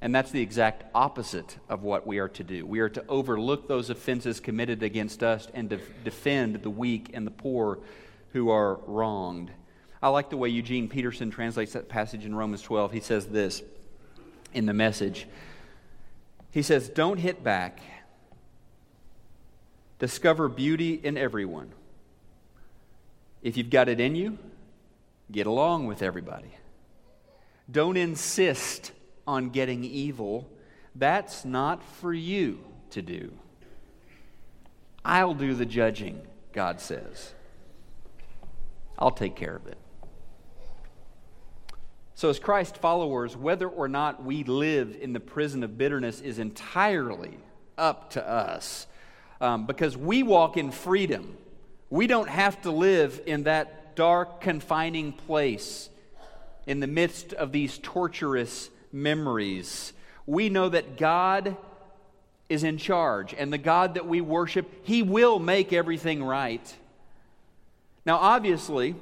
And 0.00 0.14
that's 0.14 0.30
the 0.30 0.42
exact 0.42 0.84
opposite 0.94 1.56
of 1.68 1.82
what 1.82 2.06
we 2.06 2.18
are 2.18 2.28
to 2.28 2.44
do. 2.44 2.66
We 2.66 2.80
are 2.80 2.88
to 2.90 3.04
overlook 3.08 3.66
those 3.66 3.90
offenses 3.90 4.40
committed 4.40 4.82
against 4.82 5.22
us 5.22 5.48
and 5.54 5.70
to 5.70 5.78
defend 6.04 6.62
the 6.62 6.70
weak 6.70 7.10
and 7.14 7.26
the 7.26 7.30
poor 7.30 7.78
who 8.32 8.50
are 8.50 8.74
wronged. 8.86 9.50
I 10.02 10.08
like 10.10 10.28
the 10.30 10.36
way 10.36 10.50
Eugene 10.50 10.88
Peterson 10.88 11.30
translates 11.30 11.72
that 11.72 11.88
passage 11.88 12.24
in 12.24 12.34
Romans 12.34 12.62
12. 12.62 12.92
He 12.92 13.00
says 13.00 13.26
this 13.26 13.62
in 14.52 14.66
the 14.66 14.74
message. 14.74 15.26
He 16.50 16.62
says, 16.62 16.88
Don't 16.88 17.18
hit 17.18 17.42
back. 17.42 17.80
Discover 19.98 20.48
beauty 20.48 20.94
in 20.94 21.16
everyone. 21.16 21.72
If 23.42 23.56
you've 23.56 23.70
got 23.70 23.88
it 23.88 24.00
in 24.00 24.14
you, 24.14 24.38
get 25.30 25.46
along 25.46 25.86
with 25.86 26.02
everybody. 26.02 26.50
Don't 27.70 27.96
insist 27.96 28.92
on 29.26 29.50
getting 29.50 29.84
evil. 29.84 30.48
That's 30.94 31.44
not 31.44 31.82
for 31.82 32.12
you 32.12 32.64
to 32.90 33.02
do. 33.02 33.32
I'll 35.04 35.34
do 35.34 35.54
the 35.54 35.66
judging, 35.66 36.20
God 36.52 36.80
says. 36.80 37.32
I'll 38.98 39.10
take 39.10 39.36
care 39.36 39.54
of 39.54 39.66
it. 39.66 39.78
So, 42.14 42.30
as 42.30 42.38
Christ 42.38 42.78
followers, 42.78 43.36
whether 43.36 43.68
or 43.68 43.88
not 43.88 44.24
we 44.24 44.42
live 44.42 44.96
in 45.00 45.12
the 45.12 45.20
prison 45.20 45.62
of 45.62 45.76
bitterness 45.76 46.20
is 46.20 46.38
entirely 46.38 47.36
up 47.76 48.10
to 48.10 48.26
us 48.26 48.86
um, 49.40 49.66
because 49.66 49.96
we 49.96 50.22
walk 50.22 50.56
in 50.56 50.70
freedom. 50.70 51.36
We 51.90 52.06
don't 52.06 52.28
have 52.28 52.62
to 52.62 52.70
live 52.70 53.20
in 53.26 53.44
that 53.44 53.94
dark, 53.96 54.40
confining 54.40 55.12
place 55.12 55.88
in 56.66 56.80
the 56.80 56.86
midst 56.86 57.32
of 57.32 57.52
these 57.52 57.78
torturous 57.78 58.70
memories. 58.92 59.92
We 60.26 60.48
know 60.48 60.68
that 60.68 60.96
God 60.96 61.56
is 62.48 62.62
in 62.62 62.78
charge, 62.78 63.34
and 63.36 63.52
the 63.52 63.58
God 63.58 63.94
that 63.94 64.06
we 64.06 64.20
worship, 64.20 64.70
He 64.84 65.02
will 65.02 65.38
make 65.38 65.72
everything 65.72 66.22
right. 66.22 66.74
Now, 68.04 68.18
obviously, 68.18 68.94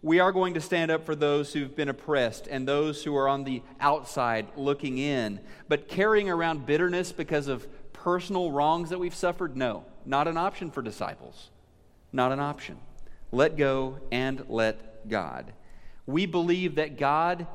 we 0.00 0.20
are 0.20 0.30
going 0.30 0.54
to 0.54 0.60
stand 0.60 0.92
up 0.92 1.04
for 1.04 1.16
those 1.16 1.52
who've 1.52 1.74
been 1.74 1.88
oppressed 1.88 2.46
and 2.46 2.68
those 2.68 3.02
who 3.02 3.16
are 3.16 3.28
on 3.28 3.42
the 3.42 3.62
outside 3.80 4.46
looking 4.56 4.98
in. 4.98 5.40
But 5.68 5.88
carrying 5.88 6.30
around 6.30 6.66
bitterness 6.66 7.10
because 7.10 7.48
of 7.48 7.66
personal 8.08 8.50
wrongs 8.50 8.88
that 8.88 8.98
we've 8.98 9.14
suffered, 9.14 9.54
no, 9.54 9.84
not 10.06 10.26
an 10.26 10.38
option 10.38 10.70
for 10.70 10.80
disciples. 10.80 11.50
Not 12.10 12.32
an 12.32 12.40
option. 12.40 12.78
Let 13.32 13.58
go 13.58 13.98
and 14.10 14.42
let 14.48 15.06
God. 15.10 15.52
We 16.06 16.24
believe 16.24 16.76
that 16.76 16.96
God 16.96 17.46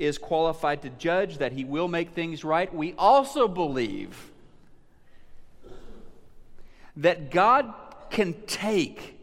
is 0.00 0.18
qualified 0.18 0.82
to 0.82 0.90
judge, 0.90 1.38
that 1.38 1.52
he 1.52 1.62
will 1.62 1.86
make 1.86 2.10
things 2.10 2.42
right. 2.42 2.74
We 2.74 2.94
also 2.94 3.46
believe 3.46 4.32
that 6.96 7.30
God 7.30 7.72
can 8.10 8.34
take 8.48 9.16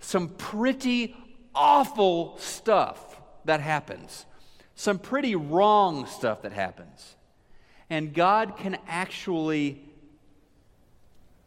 some 0.00 0.30
pretty 0.30 1.14
awful 1.54 2.36
stuff 2.38 3.20
that 3.44 3.60
happens, 3.60 4.26
some 4.74 4.98
pretty 4.98 5.36
wrong 5.36 6.04
stuff 6.08 6.42
that 6.42 6.52
happens, 6.52 7.14
and 7.88 8.12
God 8.12 8.56
can 8.56 8.76
actually 8.88 9.85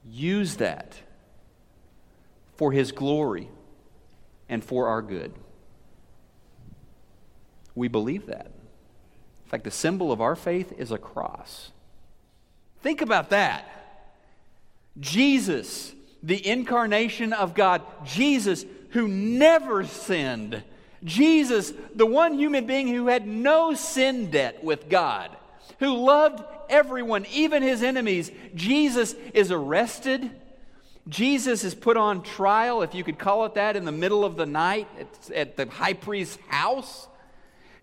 use 0.05 0.55
that 0.57 1.01
for 2.55 2.71
his 2.71 2.91
glory 2.91 3.49
and 4.47 4.63
for 4.63 4.87
our 4.87 5.01
good. 5.01 5.33
We 7.75 7.87
believe 7.87 8.25
that. 8.27 8.47
In 9.45 9.49
fact, 9.49 9.63
the 9.63 9.71
symbol 9.71 10.11
of 10.11 10.21
our 10.21 10.35
faith 10.35 10.73
is 10.77 10.91
a 10.91 10.97
cross. 10.97 11.71
Think 12.81 13.01
about 13.01 13.29
that. 13.29 13.65
Jesus, 14.99 15.93
the 16.21 16.45
incarnation 16.45 17.33
of 17.33 17.53
God, 17.53 17.81
Jesus 18.05 18.65
who 18.91 19.07
never 19.07 19.85
sinned, 19.85 20.63
Jesus, 21.03 21.73
the 21.95 22.05
one 22.05 22.37
human 22.37 22.65
being 22.65 22.87
who 22.87 23.07
had 23.07 23.27
no 23.27 23.73
sin 23.73 24.31
debt 24.31 24.63
with 24.63 24.89
God, 24.89 25.35
who 25.79 25.95
loved 25.95 26.43
everyone, 26.69 27.25
even 27.31 27.63
his 27.63 27.83
enemies, 27.83 28.31
Jesus 28.55 29.15
is 29.33 29.51
arrested. 29.51 30.29
Jesus 31.07 31.63
is 31.63 31.73
put 31.73 31.97
on 31.97 32.21
trial, 32.21 32.81
if 32.81 32.93
you 32.93 33.03
could 33.03 33.17
call 33.17 33.45
it 33.45 33.55
that, 33.55 33.75
in 33.75 33.85
the 33.85 33.91
middle 33.91 34.23
of 34.23 34.35
the 34.35 34.45
night 34.45 34.87
at, 34.99 35.31
at 35.31 35.57
the 35.57 35.65
high 35.67 35.93
priest's 35.93 36.37
house. 36.47 37.07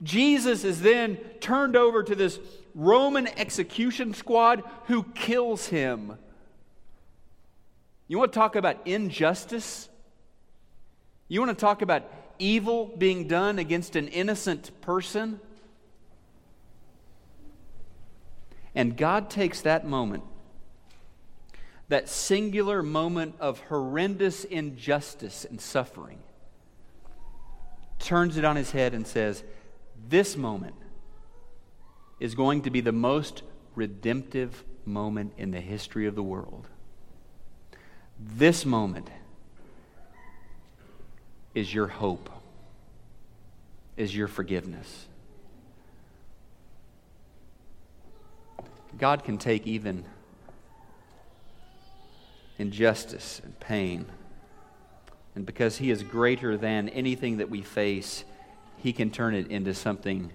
Jesus 0.03 0.65
is 0.65 0.81
then 0.81 1.17
turned 1.41 1.77
over 1.77 2.03
to 2.03 2.15
this 2.15 2.39
Roman 2.75 3.27
execution 3.27 4.13
squad 4.15 4.63
who 4.85 5.03
kills 5.15 5.67
him. 5.67 6.19
You 8.07 8.19
want 8.19 8.33
to 8.33 8.39
talk 8.39 8.55
about 8.55 8.87
injustice? 8.87 9.89
You 11.29 11.41
want 11.41 11.57
to 11.57 11.61
talk 11.61 11.83
about 11.83 12.05
evil 12.39 12.93
being 12.99 13.27
done 13.27 13.59
against 13.59 13.97
an 13.97 14.09
innocent 14.09 14.71
person? 14.83 15.41
And 18.77 18.95
God 18.97 19.31
takes 19.31 19.63
that 19.63 19.87
moment, 19.87 20.23
that 21.89 22.11
singular 22.11 22.83
moment 22.83 23.35
of 23.41 23.59
horrendous 23.61 24.45
injustice 24.45 25.47
and 25.47 25.59
suffering, 25.59 26.19
turns 27.99 28.37
it 28.37 28.45
on 28.45 28.55
his 28.55 28.73
head 28.73 28.93
and 28.93 29.07
says, 29.07 29.43
this 30.09 30.37
moment 30.37 30.75
is 32.21 32.35
going 32.35 32.63
to 32.63 32.71
be 32.71 32.83
the 32.83 32.93
most 32.93 33.43
redemptive 33.75 34.63
moment 34.85 35.33
in 35.39 35.51
the 35.51 35.61
history 35.61 36.07
of 36.07 36.15
the 36.15 36.23
world. 36.23 36.69
This 38.21 38.67
moment 38.67 39.09
is 41.55 41.73
your 41.73 41.87
hope, 41.87 42.29
is 43.97 44.15
your 44.15 44.29
forgiveness. 44.29 45.07
God 48.99 49.25
can 49.25 49.39
take 49.39 49.67
even 49.67 50.05
injustice 52.59 53.41
and 53.45 53.59
pain. 53.61 54.07
And 55.35 55.45
because 55.45 55.79
He 55.79 55.91
is 55.91 56.03
greater 56.03 56.57
than 56.57 56.89
anything 56.89 57.37
that 57.39 57.51
we 57.51 57.63
face, 57.63 58.25
he 58.77 58.93
can 58.93 59.11
turn 59.11 59.35
it 59.35 59.49
into 59.49 59.75
something 59.75 60.31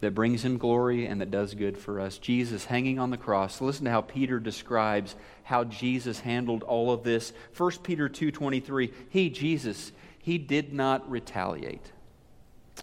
that 0.00 0.14
brings 0.14 0.44
him 0.44 0.58
glory 0.58 1.06
and 1.06 1.20
that 1.20 1.30
does 1.30 1.54
good 1.54 1.78
for 1.78 2.00
us. 2.00 2.18
Jesus 2.18 2.66
hanging 2.66 2.98
on 2.98 3.10
the 3.10 3.16
cross. 3.16 3.60
Listen 3.60 3.86
to 3.86 3.90
how 3.90 4.02
Peter 4.02 4.38
describes 4.38 5.16
how 5.44 5.64
Jesus 5.64 6.20
handled 6.20 6.62
all 6.62 6.92
of 6.92 7.02
this. 7.02 7.32
1 7.56 7.82
Peter 7.82 8.08
2:23, 8.08 8.92
he 9.08 9.30
Jesus, 9.30 9.92
he 10.18 10.36
did 10.36 10.72
not 10.72 11.08
retaliate 11.10 11.92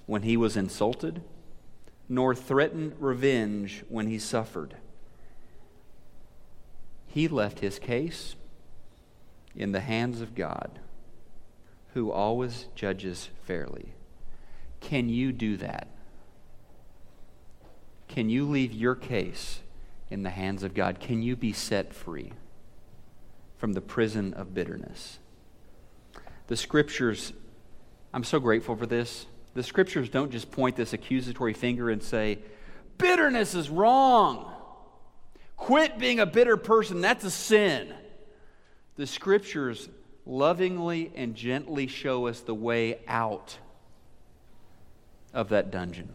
when 0.05 0.23
he 0.23 0.35
was 0.35 0.57
insulted, 0.57 1.21
nor 2.09 2.35
threaten 2.35 2.93
revenge 2.99 3.83
when 3.89 4.07
he 4.07 4.19
suffered. 4.19 4.75
He 7.07 7.27
left 7.27 7.59
his 7.59 7.79
case 7.79 8.35
in 9.55 9.71
the 9.71 9.81
hands 9.81 10.21
of 10.21 10.35
God 10.35 10.79
who 11.93 12.11
always 12.11 12.67
judges 12.75 13.29
fairly. 13.43 13.93
Can 14.79 15.09
you 15.09 15.31
do 15.31 15.57
that? 15.57 15.87
Can 18.07 18.29
you 18.29 18.45
leave 18.45 18.73
your 18.73 18.95
case 18.95 19.61
in 20.09 20.23
the 20.23 20.29
hands 20.29 20.63
of 20.63 20.73
God? 20.73 20.99
Can 20.99 21.21
you 21.21 21.35
be 21.35 21.53
set 21.53 21.93
free 21.93 22.33
from 23.57 23.73
the 23.73 23.81
prison 23.81 24.33
of 24.33 24.53
bitterness? 24.53 25.19
The 26.47 26.57
scriptures, 26.57 27.33
I'm 28.13 28.23
so 28.23 28.39
grateful 28.39 28.75
for 28.75 28.85
this. 28.85 29.27
The 29.53 29.63
scriptures 29.63 30.09
don't 30.09 30.31
just 30.31 30.51
point 30.51 30.75
this 30.75 30.93
accusatory 30.93 31.53
finger 31.53 31.89
and 31.89 32.01
say, 32.01 32.39
bitterness 32.97 33.53
is 33.53 33.69
wrong. 33.69 34.51
Quit 35.57 35.99
being 35.99 36.19
a 36.19 36.25
bitter 36.25 36.57
person. 36.57 37.01
That's 37.01 37.23
a 37.23 37.31
sin. 37.31 37.93
The 38.95 39.07
scriptures 39.07 39.89
lovingly 40.25 41.11
and 41.15 41.35
gently 41.35 41.87
show 41.87 42.27
us 42.27 42.39
the 42.41 42.55
way 42.55 42.99
out 43.07 43.57
of 45.33 45.49
that 45.49 45.71
dungeon. 45.71 46.09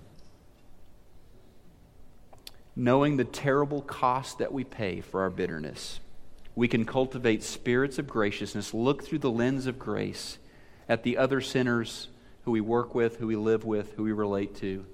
Knowing 2.75 3.17
the 3.17 3.25
terrible 3.25 3.83
cost 3.83 4.39
that 4.39 4.53
we 4.53 4.65
pay 4.65 5.01
for 5.01 5.23
our 5.23 5.31
bitterness, 5.31 6.01
we 6.55 6.69
can 6.69 6.85
cultivate 6.85 7.43
spirits 7.43 7.99
of 7.99 8.09
graciousness, 8.09 8.73
look 8.73 9.05
through 9.05 9.19
the 9.19 9.31
lens 9.31 9.67
of 9.67 9.79
grace 9.79 10.39
at 10.89 11.03
the 11.03 11.17
other 11.17 11.41
sinners 11.41 12.09
who 12.49 12.53
we 12.53 12.63
work 12.63 12.95
with, 12.95 13.19
who 13.19 13.27
we 13.27 13.37
live 13.37 13.63
with, 13.67 13.93
who 13.93 14.05
we 14.05 14.11
relate 14.11 14.55
to. 14.57 14.87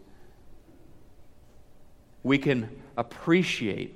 We 2.25 2.37
can 2.37 2.69
appreciate 2.97 3.95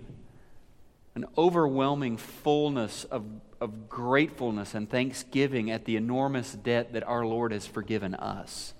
an 1.16 1.24
overwhelming 1.36 2.18
fullness 2.18 3.02
of, 3.02 3.24
of 3.60 3.88
gratefulness 3.88 4.74
and 4.74 4.88
thanksgiving 4.88 5.72
at 5.72 5.86
the 5.86 5.96
enormous 5.96 6.52
debt 6.52 6.92
that 6.92 7.02
our 7.02 7.26
Lord 7.26 7.50
has 7.50 7.66
forgiven 7.66 8.14
us. 8.14 8.74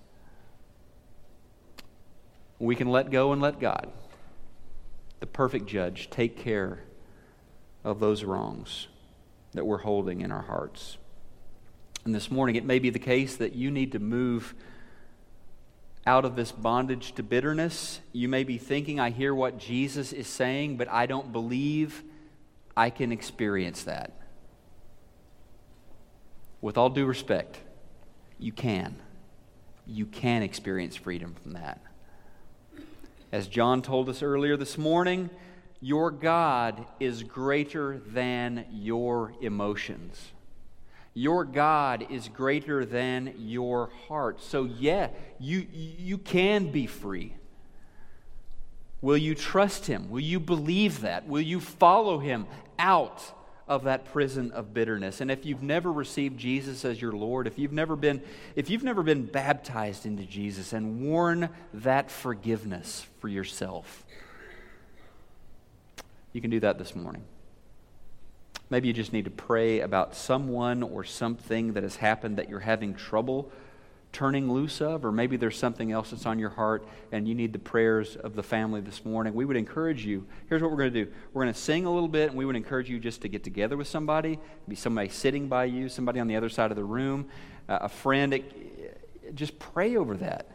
We 2.60 2.76
can 2.76 2.88
let 2.88 3.10
go 3.10 3.32
and 3.32 3.42
let 3.42 3.58
God, 3.58 3.90
the 5.18 5.26
perfect 5.26 5.66
judge, 5.66 6.08
take 6.08 6.36
care 6.36 6.84
of 7.82 7.98
those 7.98 8.22
wrongs 8.22 8.86
that 9.54 9.66
we're 9.66 9.78
holding 9.78 10.20
in 10.20 10.30
our 10.30 10.42
hearts. 10.42 10.98
And 12.04 12.14
this 12.14 12.30
morning, 12.30 12.56
it 12.56 12.64
may 12.64 12.78
be 12.78 12.90
the 12.90 12.98
case 12.98 13.36
that 13.36 13.54
you 13.54 13.70
need 13.70 13.92
to 13.92 13.98
move 13.98 14.54
out 16.06 16.24
of 16.24 16.36
this 16.36 16.52
bondage 16.52 17.12
to 17.12 17.22
bitterness. 17.22 18.00
You 18.12 18.28
may 18.28 18.44
be 18.44 18.56
thinking, 18.56 18.98
I 18.98 19.10
hear 19.10 19.34
what 19.34 19.58
Jesus 19.58 20.12
is 20.12 20.26
saying, 20.26 20.78
but 20.78 20.88
I 20.88 21.04
don't 21.04 21.32
believe 21.32 22.02
I 22.76 22.88
can 22.90 23.12
experience 23.12 23.82
that. 23.82 24.12
With 26.60 26.78
all 26.78 26.88
due 26.88 27.04
respect, 27.04 27.58
you 28.38 28.52
can. 28.52 28.96
You 29.86 30.06
can 30.06 30.42
experience 30.42 30.96
freedom 30.96 31.34
from 31.42 31.52
that. 31.52 31.82
As 33.30 33.46
John 33.46 33.82
told 33.82 34.08
us 34.08 34.22
earlier 34.22 34.56
this 34.56 34.78
morning, 34.78 35.28
your 35.80 36.10
God 36.10 36.86
is 36.98 37.22
greater 37.22 37.98
than 38.06 38.64
your 38.70 39.34
emotions. 39.42 40.32
Your 41.18 41.44
God 41.44 42.06
is 42.10 42.28
greater 42.28 42.84
than 42.84 43.34
your 43.38 43.90
heart. 44.06 44.40
So, 44.40 44.62
yeah, 44.62 45.08
you, 45.40 45.66
you 45.72 46.16
can 46.16 46.70
be 46.70 46.86
free. 46.86 47.34
Will 49.00 49.16
you 49.16 49.34
trust 49.34 49.86
him? 49.86 50.10
Will 50.10 50.20
you 50.20 50.38
believe 50.38 51.00
that? 51.00 51.26
Will 51.26 51.40
you 51.40 51.58
follow 51.58 52.20
him 52.20 52.46
out 52.78 53.20
of 53.66 53.82
that 53.82 54.04
prison 54.12 54.52
of 54.52 54.72
bitterness? 54.72 55.20
And 55.20 55.28
if 55.28 55.44
you've 55.44 55.60
never 55.60 55.90
received 55.90 56.38
Jesus 56.38 56.84
as 56.84 57.02
your 57.02 57.10
Lord, 57.10 57.48
if 57.48 57.58
you've 57.58 57.72
never 57.72 57.96
been 57.96 58.22
if 58.54 58.70
you've 58.70 58.84
never 58.84 59.02
been 59.02 59.26
baptized 59.26 60.06
into 60.06 60.22
Jesus 60.22 60.72
and 60.72 61.02
worn 61.02 61.48
that 61.74 62.12
forgiveness 62.12 63.04
for 63.18 63.26
yourself, 63.26 64.04
you 66.32 66.40
can 66.40 66.50
do 66.50 66.60
that 66.60 66.78
this 66.78 66.94
morning. 66.94 67.24
Maybe 68.70 68.88
you 68.88 68.94
just 68.94 69.12
need 69.12 69.24
to 69.24 69.30
pray 69.30 69.80
about 69.80 70.14
someone 70.14 70.82
or 70.82 71.04
something 71.04 71.72
that 71.72 71.82
has 71.82 71.96
happened 71.96 72.36
that 72.36 72.48
you're 72.48 72.60
having 72.60 72.94
trouble 72.94 73.50
turning 74.12 74.50
loose 74.50 74.80
of, 74.80 75.04
or 75.04 75.12
maybe 75.12 75.36
there's 75.36 75.56
something 75.56 75.92
else 75.92 76.10
that's 76.10 76.26
on 76.26 76.38
your 76.38 76.50
heart 76.50 76.86
and 77.12 77.28
you 77.28 77.34
need 77.34 77.52
the 77.52 77.58
prayers 77.58 78.16
of 78.16 78.34
the 78.34 78.42
family 78.42 78.80
this 78.80 79.04
morning, 79.04 79.34
we 79.34 79.44
would 79.44 79.56
encourage 79.56 80.04
you. 80.04 80.26
Here's 80.48 80.62
what 80.62 80.70
we're 80.70 80.78
going 80.78 80.92
to 80.92 81.04
do 81.04 81.12
we're 81.32 81.44
going 81.44 81.54
to 81.54 81.60
sing 81.60 81.84
a 81.84 81.92
little 81.92 82.08
bit, 82.08 82.30
and 82.30 82.38
we 82.38 82.44
would 82.44 82.56
encourage 82.56 82.88
you 82.88 82.98
just 82.98 83.22
to 83.22 83.28
get 83.28 83.44
together 83.44 83.76
with 83.76 83.86
somebody, 83.86 84.38
be 84.66 84.74
somebody 84.74 85.08
sitting 85.08 85.48
by 85.48 85.64
you, 85.66 85.88
somebody 85.88 86.20
on 86.20 86.26
the 86.26 86.36
other 86.36 86.48
side 86.48 86.70
of 86.70 86.76
the 86.76 86.84
room, 86.84 87.28
uh, 87.68 87.78
a 87.82 87.88
friend. 87.88 88.34
It, 88.34 89.34
just 89.34 89.58
pray 89.58 89.96
over 89.96 90.16
that. 90.16 90.46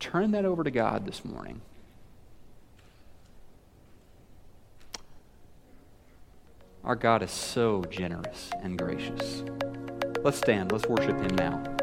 Turn 0.00 0.32
that 0.32 0.44
over 0.44 0.64
to 0.64 0.70
God 0.70 1.06
this 1.06 1.24
morning. 1.24 1.60
Our 6.84 6.96
God 6.96 7.22
is 7.22 7.30
so 7.30 7.82
generous 7.88 8.50
and 8.62 8.76
gracious. 8.76 9.42
Let's 10.22 10.36
stand. 10.36 10.70
Let's 10.70 10.86
worship 10.86 11.18
Him 11.18 11.34
now. 11.34 11.73